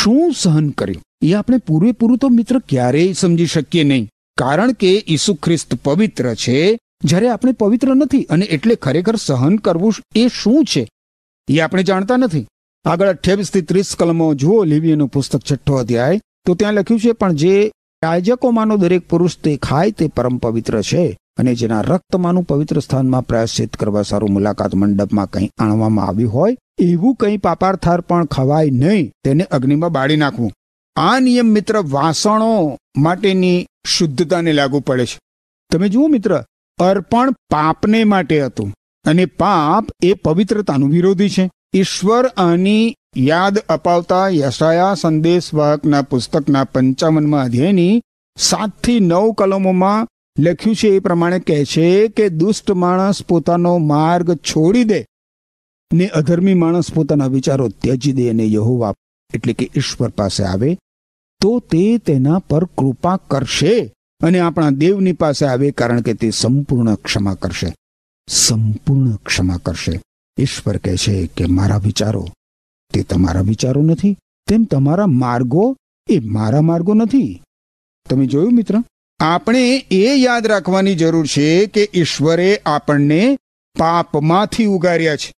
શું 0.02 0.34
સહન 0.38 0.70
કર્યું? 0.70 1.04
એ 1.22 1.34
આપણે 1.34 1.58
પૂરેપૂરું 1.58 2.18
તો 2.18 2.30
મિત્ર 2.30 2.60
ક્યારેય 2.60 3.14
સમજી 3.14 3.46
શકીએ 3.46 3.84
નહીં. 3.84 4.10
કારણ 4.38 4.72
કે 4.72 5.04
ઈસુ 5.08 5.34
ખ્રિસ્ત 5.34 5.76
પવિત્ર 5.84 6.34
છે, 6.36 6.80
જ્યારે 7.04 7.30
આપણે 7.30 7.52
પવિત્ર 7.52 7.96
નથી 7.96 8.24
અને 8.24 8.46
એટલે 8.46 8.76
ખરેખર 8.76 9.16
સહન 9.16 9.56
કરવું 9.56 9.94
એ 10.16 10.28
શું 10.28 10.66
છે? 10.66 10.90
એ 11.50 11.60
આપણે 11.60 11.84
જાણતા 11.84 12.18
નથી. 12.18 12.48
આગળ 12.86 13.08
અઠ્યાવીસથી 13.08 13.62
ત્રીસ 13.62 13.96
કલમો 14.00 14.34
જુઓ 14.34 14.64
લીવીનું 14.64 15.08
પુસ્તક 15.08 15.42
છઠ્ઠો 15.52 15.76
અધ્યાય. 15.76 16.22
તો 16.46 16.56
ત્યાં 16.56 16.74
લખ્યું 16.74 17.00
છે, 17.00 17.12
પણ 17.12 17.34
જે 17.34 17.72
યાજકોમાંનો 18.04 18.78
દરેક 18.78 19.10
પુરુષ 19.10 19.38
તે 19.38 19.58
ખાય 19.58 19.92
તે 19.92 20.08
પરમ 20.08 20.38
પવિત્ર 20.38 20.82
છે 20.82 21.18
અને 21.38 21.56
જેના 21.56 21.82
રક્તમાંનું 21.82 22.44
પવિત્ર 22.44 22.80
સ્થાનમાં 22.80 23.28
પ્રાયશ્ચિત 23.28 23.76
કરવા 23.76 24.02
સારું 24.02 24.34
મુલાકાત 24.34 24.76
મંડપમાં 24.76 25.30
કંઈ 25.30 25.50
આણવામાં 25.58 26.06
આવ્યું 26.06 26.34
હોય, 26.34 26.58
એવું 26.80 27.16
કંઈ 27.16 27.38
પાપાર્થાર 27.38 28.02
પણ 28.02 28.26
ખવાય 28.26 28.70
નહીં. 28.70 29.12
તેને 29.24 29.44
અગ્નિમાં 29.44 29.92
બાળી 29.92 30.16
નાખવું. 30.16 30.52
આ 30.96 31.20
નિયમ 31.20 31.46
મિત્ર 31.46 31.82
વાસણો 31.82 32.78
માટેની 32.98 33.68
શુદ્ધતાને 33.86 34.54
લાગુ 34.54 34.80
પડે 34.80 35.06
છે. 35.06 35.20
તમે 35.72 35.90
જુઓ 35.90 36.08
મિત્ર, 36.08 36.44
અર્પણ 36.80 37.32
પાપને 37.32 38.04
માટે 38.04 38.46
હતું 38.46 38.74
અને 39.06 39.26
પાપ 39.26 39.86
એ 40.04 40.14
પવિત્રતાનું 40.14 40.90
વિરોધી 40.90 41.30
છે. 41.30 41.52
ઈશ્વર 41.74 42.26
આની 42.26 42.96
યાદ 43.18 43.58
અપાવતા 43.58 44.30
યશાયા 44.30 44.94
સંદેશવાહકના 44.94 46.02
પુસ્તકના 46.02 46.64
પંચાવનમાં 46.64 47.44
અધ્યાયની 47.44 48.02
સાતથી 48.38 49.00
નવ 49.00 49.32
કલમોમાં 49.32 50.08
લખ્યું 50.40 50.76
છે 50.76 50.88
એ 50.88 51.00
પ્રમાણે 51.00 51.40
કહે 51.40 51.66
છે 51.66 52.08
કે 52.08 52.30
દુષ્ટ 52.30 52.72
માણસ 52.72 53.26
પોતાનો 53.26 53.78
માર્ગ 53.78 54.34
છોડી 54.34 54.84
દે 54.84 55.06
ને 55.94 56.08
અધર્મી 56.08 56.54
માણસ 56.54 56.94
પોતાના 56.94 57.28
વિચારો 57.28 57.70
ત્યજી 57.70 58.12
દે 58.12 58.30
અને 58.30 58.46
યહોવા 58.52 58.94
એટલે 59.34 59.54
કે 59.54 59.70
ઈશ્વર 59.76 60.10
પાસે 60.10 60.44
આવે, 60.44 60.78
તો 61.42 61.60
તે 61.60 61.98
તેના 61.98 62.40
પર 62.40 62.66
કૃપા 62.66 63.18
કરશે 63.18 63.94
અને 64.22 64.40
આપણા 64.40 64.70
દેવની 64.70 65.14
પાસે 65.14 65.46
આવે 65.46 65.72
કારણ 65.72 66.02
કે 66.02 66.14
તે 66.14 66.30
સંપૂર્ણ 66.30 66.96
ક્ષમા 66.96 67.34
કરશે. 67.34 67.76
સંપૂર્ણ 68.28 69.16
ક્ષમા 69.16 69.58
કરશે. 69.58 70.02
ઈશ્વર 70.38 70.78
કહે 70.78 70.98
છે 70.98 71.28
કે 71.28 71.46
મારા 71.46 71.78
વિચારો, 71.78 72.28
તે 72.94 73.04
તમારા 73.04 73.42
વિચારો 73.42 73.82
નથી, 73.82 74.18
તેમ 74.48 74.64
તમારા 74.64 75.08
માર્ગો 75.08 75.76
એ 76.10 76.20
મારા 76.20 76.62
માર્ગો 76.62 76.94
નથી. 76.94 77.42
તમે 78.10 78.26
જોયું 78.26 78.54
મિત્ર? 78.54 78.76
આપણે 79.20 79.86
એ 79.92 80.16
યાદ 80.16 80.48
રાખવાની 80.48 80.96
જરૂર 80.96 81.26
છે 81.26 81.66
કે 81.66 81.90
ઈશ્વરે 81.94 82.62
આપણને 82.66 83.38
પાપમાંથી 83.80 84.66
ઉગાર્યા 84.66 85.16
છે. 85.16 85.34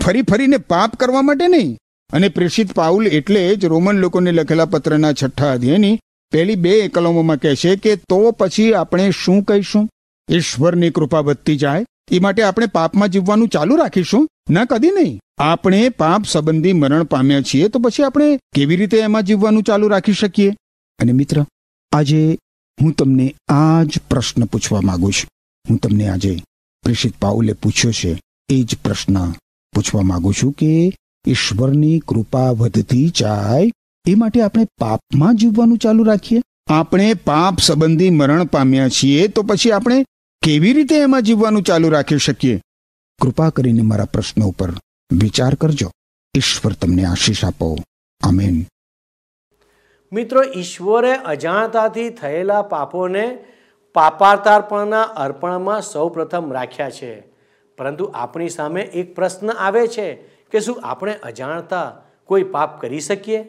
ફરી 0.00 0.22
ફરીને 0.22 0.56
પાપ 0.56 0.96
કરવા 0.96 1.22
માટે 1.22 1.48
નહીં. 1.48 1.78
અને 2.12 2.28
પ્રેષિત 2.28 2.72
પાઉલ 2.72 3.06
એટલે 3.06 3.56
જ 3.56 3.64
રોમન 3.64 3.96
લોકોને 3.96 4.32
લખેલા 4.32 4.64
પત્રના 4.64 5.12
છઠ્ઠા 5.12 5.52
અધ્યાયની 5.52 5.98
પહેલી 6.32 6.54
બે 6.54 6.88
કલમોમાં 6.88 7.36
કહેશે 7.36 7.76
કે 7.76 7.96
તો 7.96 8.30
પછી 8.30 8.74
આપણે 8.74 9.10
શું 9.10 9.42
કહીશું? 9.42 9.88
ઈશ્વરની 10.30 10.90
કૃપા 10.90 11.20
વધતી 11.20 11.56
જાય 11.56 11.86
એ 12.10 12.18
માટે 12.18 12.42
આપણે 12.42 12.66
પાપમાં 12.66 13.08
જીવવાનું 13.08 13.48
ચાલુ 13.48 13.76
રાખીશું? 13.76 14.28
ના, 14.50 14.64
કદી 14.64 14.90
નહીં. 14.90 15.20
આપણે 15.38 15.88
પાપ 15.88 16.24
સંબંધી 16.24 16.72
મરણ 16.72 17.04
પામ્યા 17.04 17.40
છીએ 17.40 17.68
તો 17.68 17.78
પછી 17.78 18.02
આપણે 18.02 18.38
કેવી 18.54 18.76
રીતે 18.76 18.98
એમાં 18.98 19.22
જીવવાનું 19.22 19.62
ચાલુ 19.62 19.88
રાખી 19.88 20.12
શકીએ? 20.12 20.50
અને 20.98 21.12
મિત્ર, 21.12 21.44
આજે 21.92 22.38
હું 22.82 22.92
તમને 22.92 23.34
આ 23.48 23.82
જ 23.82 23.98
પ્રશ્ન 24.10 24.44
પૂછવા 24.44 24.80
માંગુ 24.80 25.10
છું. 25.10 25.28
હું 25.70 25.78
તમને 25.78 26.08
આજે 26.08 26.42
પ્રેષિત 26.82 27.16
પાઉલે 27.20 27.52
પૂછ્યો 27.52 27.92
છે 27.92 28.20
એ 28.48 28.62
જ 28.62 28.76
પ્રશ્ન 28.84 29.30
પૂછવા 29.74 30.02
માંગુ 30.02 30.32
છું 30.32 30.52
કે 30.52 30.92
ઈશ્વરની 31.26 31.98
કૃપા 31.98 32.50
વધતી 32.50 33.08
જાય, 33.08 33.72
એ 34.08 34.14
માટે 34.14 34.42
આપણે 34.42 34.64
પાપમાં 34.64 35.36
જીવવાનું 35.36 35.78
ચાલુ 35.78 36.04
રાખીએ. 36.04 36.42
આપણે 36.66 37.14
પાપ 37.14 37.58
સંબંધી 37.58 38.10
મરણ 38.10 38.44
પામ્યા 38.44 38.88
છીએ, 38.88 39.28
તો 39.28 39.42
પછી 39.42 39.70
આપણે 39.70 40.04
કેવી 40.42 40.72
રીતે 40.72 40.96
એમાં 40.96 41.22
જીવવાનું 41.22 41.62
ચાલુ 41.62 41.88
રાખી 41.88 42.18
શકીએ? 42.18 42.60
કૃપા 43.22 43.50
કરીને 43.50 43.82
મારા 43.82 44.04
પ્રશ્ન 44.04 44.42
ઉપર 44.42 44.70
વિચાર 45.12 45.54
કરજો. 45.54 45.90
ઈશ્વર 46.36 46.72
તમને 46.72 47.04
આશીષ 47.04 47.44
આપો. 47.44 47.76
આમેન. 48.22 48.64
મિત્રો, 50.12 50.42
ઈશ્વરે 50.56 51.14
અજાણતાથી 51.14 52.10
થયેલા 52.10 52.62
પાપોને 52.62 53.38
પાપાર્તાર્પણના 53.94 55.02
અર્પણમાં 55.02 55.82
સૌપ્રથમ 55.82 56.52
રાખ્યા 56.52 56.90
છે. 56.90 57.22
પરંતુ 57.78 58.04
આપણી 58.04 58.48
સામે 58.48 58.82
એક 58.82 59.14
પ્રશ્ન 59.14 59.50
આવે 59.50 59.86
છે. 59.86 60.35
કે 60.50 60.60
શું 60.60 60.80
આપણે 60.82 61.14
અજાણતા 61.22 62.02
કોઈ 62.24 62.42
પાપ 62.42 62.80
કરી 62.80 63.00
શકીએ? 63.00 63.44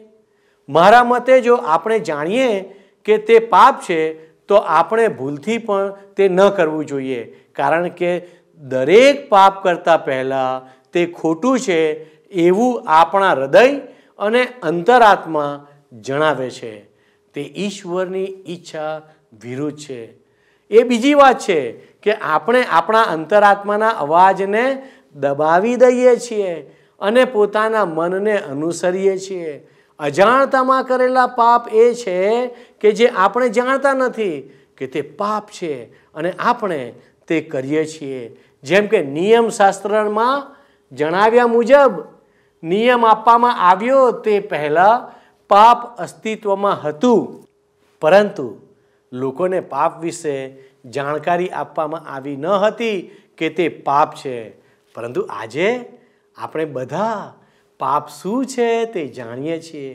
મારા 0.68 1.04
મતે 1.04 1.40
જો 1.40 1.54
આપણે 1.54 1.98
જાણીએ 1.98 2.60
કે 3.04 3.18
તે 3.18 3.38
પાપ 3.38 3.80
છે, 3.80 4.28
તો 4.32 4.54
આપણે 4.54 5.08
ભૂલથી 5.08 5.58
પણ 5.58 5.96
તે 6.16 6.28
ન 6.28 6.48
કરવું 6.48 6.86
જોઈએ. 6.86 7.24
કારણ 7.52 7.88
કે 7.88 8.26
દરેક 8.56 9.28
પાપ 9.28 9.64
કરતાં 9.64 10.04
પહેલાં 10.04 10.78
તે 10.92 11.06
ખોટું 11.06 11.60
છે 11.60 11.92
એવું 12.30 12.84
આપણા 12.86 13.32
હૃદય 13.32 13.78
અને 14.18 14.46
અંતરાત્મા 14.62 15.66
જણાવે 15.92 16.50
છે. 16.50 16.84
તે 17.34 17.40
ઈશ્વરની 17.40 18.24
ઈચ્છા 18.24 19.02
વિરુદ્ધ 19.42 19.78
છે. 19.78 20.12
એ 20.70 20.82
બીજી 20.82 21.14
વાત 21.14 21.38
છે 21.38 21.70
કે 21.70 22.12
આપણે 22.12 22.64
આપણા 22.64 23.02
અંતરાત્માના 23.02 23.88
અવાજને 23.88 24.82
દબાવી 25.14 25.76
દઈએ 25.76 26.16
છીએ. 26.16 26.77
અને 27.00 27.24
પોતાના 27.24 27.84
મનને 27.84 28.38
અનુસરીએ 28.38 29.18
છીએ. 29.18 29.68
અજાણતામાં 29.98 30.84
કરેલા 30.84 31.26
પાપ 31.26 31.74
એ 31.74 31.94
છે 31.94 32.46
કે 32.80 32.92
જે 32.92 33.08
આપણે 33.08 33.48
જાણતા 33.48 33.92
નથી 33.92 34.50
કે 34.76 34.86
તે 34.86 35.00
પાપ 35.02 35.50
છે 35.50 35.84
અને 36.14 36.32
આપણે 36.38 36.94
તે 37.26 37.40
કરીએ 37.40 37.84
છીએ. 37.84 38.36
જેમ 38.62 38.86
કે 38.86 39.02
નિયમ 39.02 39.48
શાસ્ત્રમાં 39.48 40.56
જણાવ્યા 40.92 41.46
મુજબ, 41.46 41.92
નિયમ 42.62 43.06
આપવામાં 43.06 43.56
આવ્યો 43.70 44.10
તે 44.10 44.40
પહેલાં 44.40 45.12
પાપ 45.48 45.98
અસ્તિત્વમાં 45.98 46.80
હતું. 46.82 47.44
પરંતુ 48.00 48.60
લોકોને 49.12 49.60
પાપ 49.60 50.00
વિશે 50.00 50.56
જાણકારી 50.84 51.48
આપવામાં 51.48 52.14
આવી 52.14 52.36
ન 52.36 52.46
હતી 52.46 53.10
કે 53.38 53.48
તે 53.48 53.68
પાપ 53.68 54.14
છે. 54.14 54.50
પરંતુ 54.94 55.20
આજે 55.20 55.97
આપણે 56.38 56.64
બધા 56.64 57.34
પાપ 57.80 58.08
શું 58.08 58.46
છે 58.46 58.68
તે 58.84 59.06
જાણીએ 59.08 59.60
છીએ. 59.60 59.94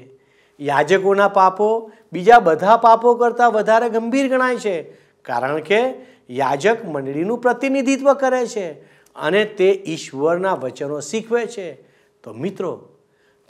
યાજકોના 0.60 1.28
પાપો 1.28 1.68
બીજા 2.14 2.40
બધા 2.40 2.78
પાપો 2.78 3.16
કરતાં 3.16 3.52
વધારે 3.52 3.90
ગંભીર 3.90 4.28
ગણાય 4.30 4.56
છે, 4.56 4.76
કારણ 5.26 5.60
કે 5.60 5.82
યાજક 6.30 6.86
મંડળીનું 6.86 7.42
પ્રતિનિધિત્વ 7.42 8.14
કરે 8.14 8.42
છે 8.46 8.68
અને 9.16 9.46
તે 9.46 9.70
ઈશ્વરના 9.88 10.54
વચનો 10.54 11.00
શીખવે 11.00 11.46
છે. 11.46 11.68
તો 12.24 12.34
મિત્રો, 12.34 12.74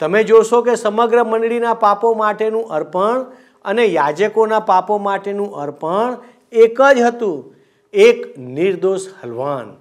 તમે 0.00 0.24
જોશો 0.24 0.62
કે 0.62 0.74
સમગ્ર 0.74 1.24
મંડળીના 1.24 1.74
પાપો 1.74 2.14
માટેનું 2.14 2.70
અર્પણ 2.70 3.26
અને 3.64 3.84
યાજકોના 3.84 4.60
પાપો 4.60 4.98
માટેનું 4.98 5.56
અર્પણ 5.56 6.16
એક 6.52 6.78
જ 6.96 7.00
હતું, 7.00 7.54
એક 7.92 8.38
નિર્દોષ 8.38 9.06
હલવાન. 9.22 9.76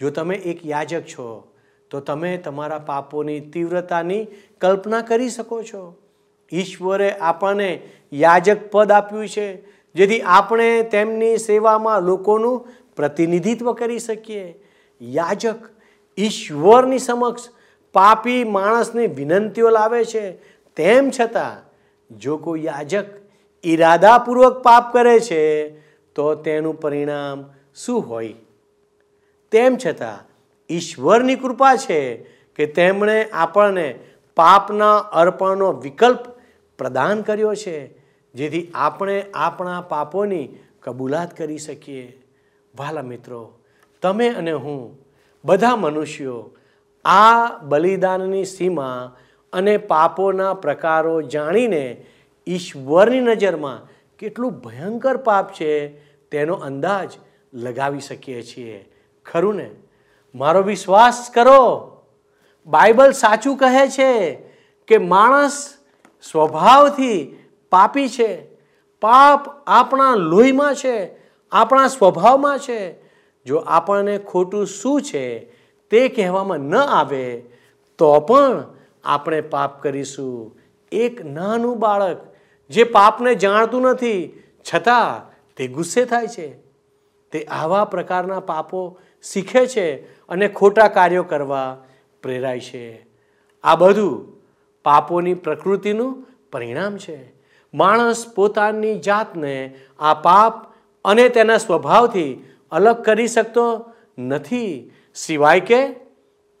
જો 0.00 0.10
તમે 0.10 0.34
એક 0.34 0.66
યાજક 0.66 1.02
છો 1.02 1.28
તો 1.90 2.00
તમે 2.00 2.36
તમારા 2.36 2.78
પાપોની 2.78 3.40
તીવ્રતાની 3.40 4.26
કલ્પના 4.60 5.00
કરી 5.00 5.28
શકો 5.28 5.62
છો. 5.62 5.96
ઈશ્વરે 6.52 7.10
આપણને 7.10 7.82
યાજક 8.12 8.70
પદ 8.70 8.92
આપ્યું 8.92 9.28
છે, 9.28 9.64
જેથી 9.94 10.20
આપણે 10.20 10.82
તેમની 10.82 11.38
સેવામાં 11.38 12.02
લોકોનું 12.02 12.68
પ્રતિનિધિત્વ 12.96 13.72
કરી 13.72 13.98
શકીએ. 13.98 14.64
યાજક 15.02 15.56
ઈશ્વરની 16.18 16.98
સમક્ષ 16.98 17.48
પાપી 17.92 18.44
માણસની 18.44 19.06
વિનંતીઓ 19.06 19.70
લાવે 19.70 20.04
છે. 20.04 20.30
તેમ 20.76 21.10
છતાં, 21.20 21.66
જો 22.18 22.36
કોઈ 22.36 22.64
યાજક 22.64 23.04
ઈરાદાપૂર્વક 23.64 24.62
પાપ 24.62 24.92
કરે 24.92 25.20
છે, 25.20 25.70
તો 26.14 26.34
તેનું 26.34 26.80
પરિણામ 26.80 27.44
શું 27.74 28.08
હોય? 28.08 28.34
તેમ 29.52 29.76
છતાં 29.86 30.25
ઈશ્વરની 30.70 31.34
કૃપા 31.34 31.76
છે 31.76 32.16
કે 32.56 32.66
તેમણે 32.66 33.24
આપણને 33.24 33.98
પાપના 34.36 34.96
અર્પણનો 34.96 35.72
વિકલ્પ 35.72 36.18
પ્રદાન 36.78 37.22
કર્યો 37.22 37.54
છે, 37.54 37.98
જેથી 38.34 38.72
આપણે 38.74 39.24
આપણા 39.34 39.80
પાપોની 39.80 40.48
કબૂલાત 40.82 41.36
કરી 41.36 41.58
શકીએ. 41.58 42.22
વાલા 42.76 43.02
મિત્રો, 43.02 43.58
તમે 44.02 44.28
અને 44.28 44.52
હું 44.52 44.98
બધા 45.44 45.76
મનુષ્યો 45.76 46.56
આ 47.04 47.58
બલિદાનની 47.62 48.44
સીમા 48.44 49.16
અને 49.52 49.76
પાપોના 49.76 50.54
પ્રકારો 50.54 51.22
જાણીને 51.22 52.06
ઈશ્વરની 52.48 53.20
નજરમાં 53.20 53.88
કેટલું 54.18 54.52
ભયંકર 54.52 55.16
પાપ 55.16 55.52
છે 55.52 55.88
તેનો 56.30 56.54
અંદાજ 56.54 57.10
લગાવી 57.54 58.00
શકીએ 58.00 58.42
છીએ. 58.42 58.92
ખરું 59.24 59.56
ને? 59.56 59.70
મારો 60.36 60.62
વિશ્વાસ 60.62 61.30
કરો. 61.34 61.92
બાઇબલ 62.66 63.12
સાચું 63.12 63.56
કહે 63.56 63.88
છે 63.88 64.34
કે 64.88 64.98
માણસ 64.98 65.74
સ્વભાવથી 66.30 67.36
પાપી 67.70 68.08
છે. 68.08 68.44
પાપ 69.00 69.46
આપણા 69.66 70.14
લોહીમાં 70.14 70.74
છે, 70.74 71.16
આપણા 71.52 71.88
સ્વભાવમાં 71.88 72.58
છે. 72.58 73.02
જો 73.46 73.56
આપણને 73.56 74.18
ખોટું 74.18 74.66
શું 74.66 75.02
છે 75.02 75.38
તે 75.90 76.08
કહેવામાં 76.08 76.58
ન 76.58 76.76
આવે, 76.76 77.44
તો 77.98 78.20
પણ 78.20 78.64
આપણે 79.04 79.40
પાપ 79.40 79.82
કરીશું. 79.82 80.58
એક 80.92 81.24
નાનું 81.24 81.78
બાળક 81.78 82.34
જે 82.70 82.84
પાપને 82.84 83.34
જાણતું 83.34 83.82
નથી, 83.82 84.42
છતાં 84.74 85.32
તે 85.56 85.66
ગુસ્સે 85.66 86.04
થાય 86.04 86.26
છે. 86.26 86.48
તે 87.32 87.44
આવા 87.44 87.84
પ્રકારના 87.84 88.40
પાપો 88.40 88.98
શીખે 89.22 89.66
છે 89.66 90.15
અને 90.28 90.48
ખોટા 90.48 90.88
કાર્યો 90.88 91.22
કરવા 91.22 91.84
પ્રેરાય 92.22 92.60
છે. 92.60 93.06
આ 93.64 93.76
બધું 93.76 94.36
પાપોની 94.84 95.34
પ્રકૃતિનું 95.34 96.26
પરિણામ 96.52 96.96
છે. 96.96 97.32
માણસ 97.74 98.32
પોતાની 98.34 98.98
જાતને 98.98 99.74
આ 99.98 100.14
પાપ 100.14 100.74
અને 101.04 101.28
તેના 101.28 101.58
સ્વભાવથી 101.58 102.44
અલગ 102.70 103.02
કરી 103.02 103.26
શકતો 103.26 103.92
નથી. 104.18 104.92
સિવાય 105.14 105.60
કે 105.60 105.88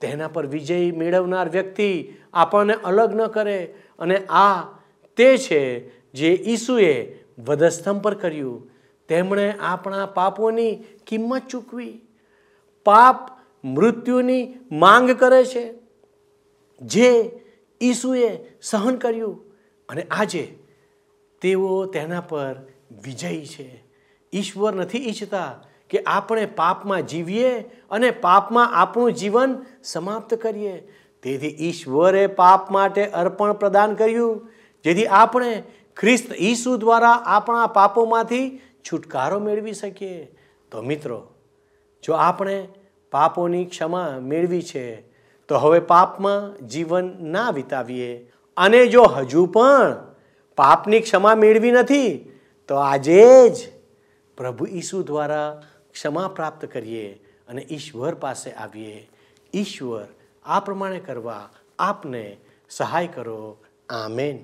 તેના 0.00 0.28
પર 0.28 0.46
વિજય 0.46 0.92
મેળવનાર 0.92 1.48
વ્યક્તિ 1.48 2.12
આપણને 2.34 2.74
અલગ 2.74 3.14
ન 3.14 3.26
કરે. 3.26 3.74
અને 3.98 4.16
આ 4.18 4.62
તે 5.16 5.36
છે 5.36 5.88
જે 6.12 6.32
ઈસુએ 6.32 7.18
વધસ્તંભ 7.38 8.02
પર 8.02 8.14
કર્યું. 8.14 8.70
તેમણે 9.08 9.54
આપણા 9.60 10.06
પાપોની 10.06 10.84
કિંમત 11.06 11.42
ચૂકવી. 11.48 12.00
પાપ 12.84 13.35
મૃત્યુની 13.74 14.54
માંગ 14.72 15.10
કરે 15.10 15.44
છે, 15.44 15.64
જે 16.82 17.10
ઈસુએ 17.80 18.28
સહન 18.62 18.96
કર્યું 18.96 19.34
અને 19.88 20.02
આજે 20.10 20.58
તેઓ 21.42 21.86
તેના 21.86 22.20
પર 22.20 22.56
વિજયી 23.04 23.46
છે. 23.46 23.84
ઈશ્વર 24.32 24.74
નથી 24.74 24.98
ઈચ્છતા 24.98 25.64
કે 25.90 26.02
આપણે 26.06 26.46
પાપમાં 26.46 27.02
જીવીએ 27.02 27.58
અને 27.90 28.10
પાપમાં 28.10 28.74
આપણું 28.74 29.12
જીવન 29.12 29.56
સમાપ્ત 29.84 30.34
કરીએ. 30.34 30.76
તેથી 31.22 31.48
ઈશ્વરે 31.48 32.26
પાપ 32.26 32.70
માટે 32.70 33.06
અર્પણ 33.06 33.52
પ્રદાન 33.52 33.94
કર્યું, 33.94 34.48
જેથી 34.84 35.06
આપણે 35.06 35.62
ખ્રિસ્ત 35.96 36.32
ઈસુ 36.38 36.76
દ્વારા 36.76 37.10
આપણા 37.10 37.66
પાપોમાંથી 37.66 38.60
છુટકારો 38.92 39.38
મેળવી 39.38 39.72
શકીએ. 39.72 40.24
તો 40.70 40.82
મિત્રો, 40.82 41.34
જો 42.02 42.12
આપણે 42.12 42.68
પાપોની 43.10 43.64
ક્ષમા 43.64 44.18
મેળવી 44.20 44.62
છે, 44.62 45.00
તો 45.48 45.58
હવે 45.58 45.78
પાપમાં 45.78 46.66
જીવન 46.66 47.16
ના 47.20 47.50
વિતાવીએ. 47.50 48.32
અને 48.56 48.86
જો 48.86 49.02
હજુ 49.02 49.46
પણ 49.46 49.96
પાપની 50.56 51.00
ક્ષમા 51.00 51.34
મેળવી 51.34 51.70
નથી, 51.70 52.30
તો 52.68 52.74
આજે 52.74 53.48
જ 53.48 53.56
પ્રભુ 54.36 54.66
ઈસુ 54.66 55.02
દ્વારા 55.02 55.62
ક્ષમા 55.92 56.28
પ્રાપ્ત 56.28 56.64
કરીએ 56.64 57.12
અને 57.48 57.66
ઈશ્વર 57.70 58.14
પાસે 58.14 58.50
આવીએ. 58.50 59.10
ઈશ્વર 59.54 60.06
આ 60.44 60.60
પ્રમાણે 60.60 61.00
કરવા 61.00 61.48
આપને 61.78 62.36
સહાય 62.70 63.06
કરો. 63.06 63.56
આમેન. 63.88 64.38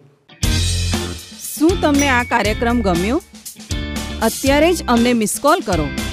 શું 1.55 1.71
તમને 1.83 2.09
આ 2.09 2.23
કાર્યક્રમ 2.23 2.81
ગમ્યો? 2.81 3.23
અત્યારે 4.23 4.73
જ 4.73 4.87
અમને 4.89 5.13
મિસ 5.13 5.39
કોલ 5.43 5.61
કરો. 5.67 6.12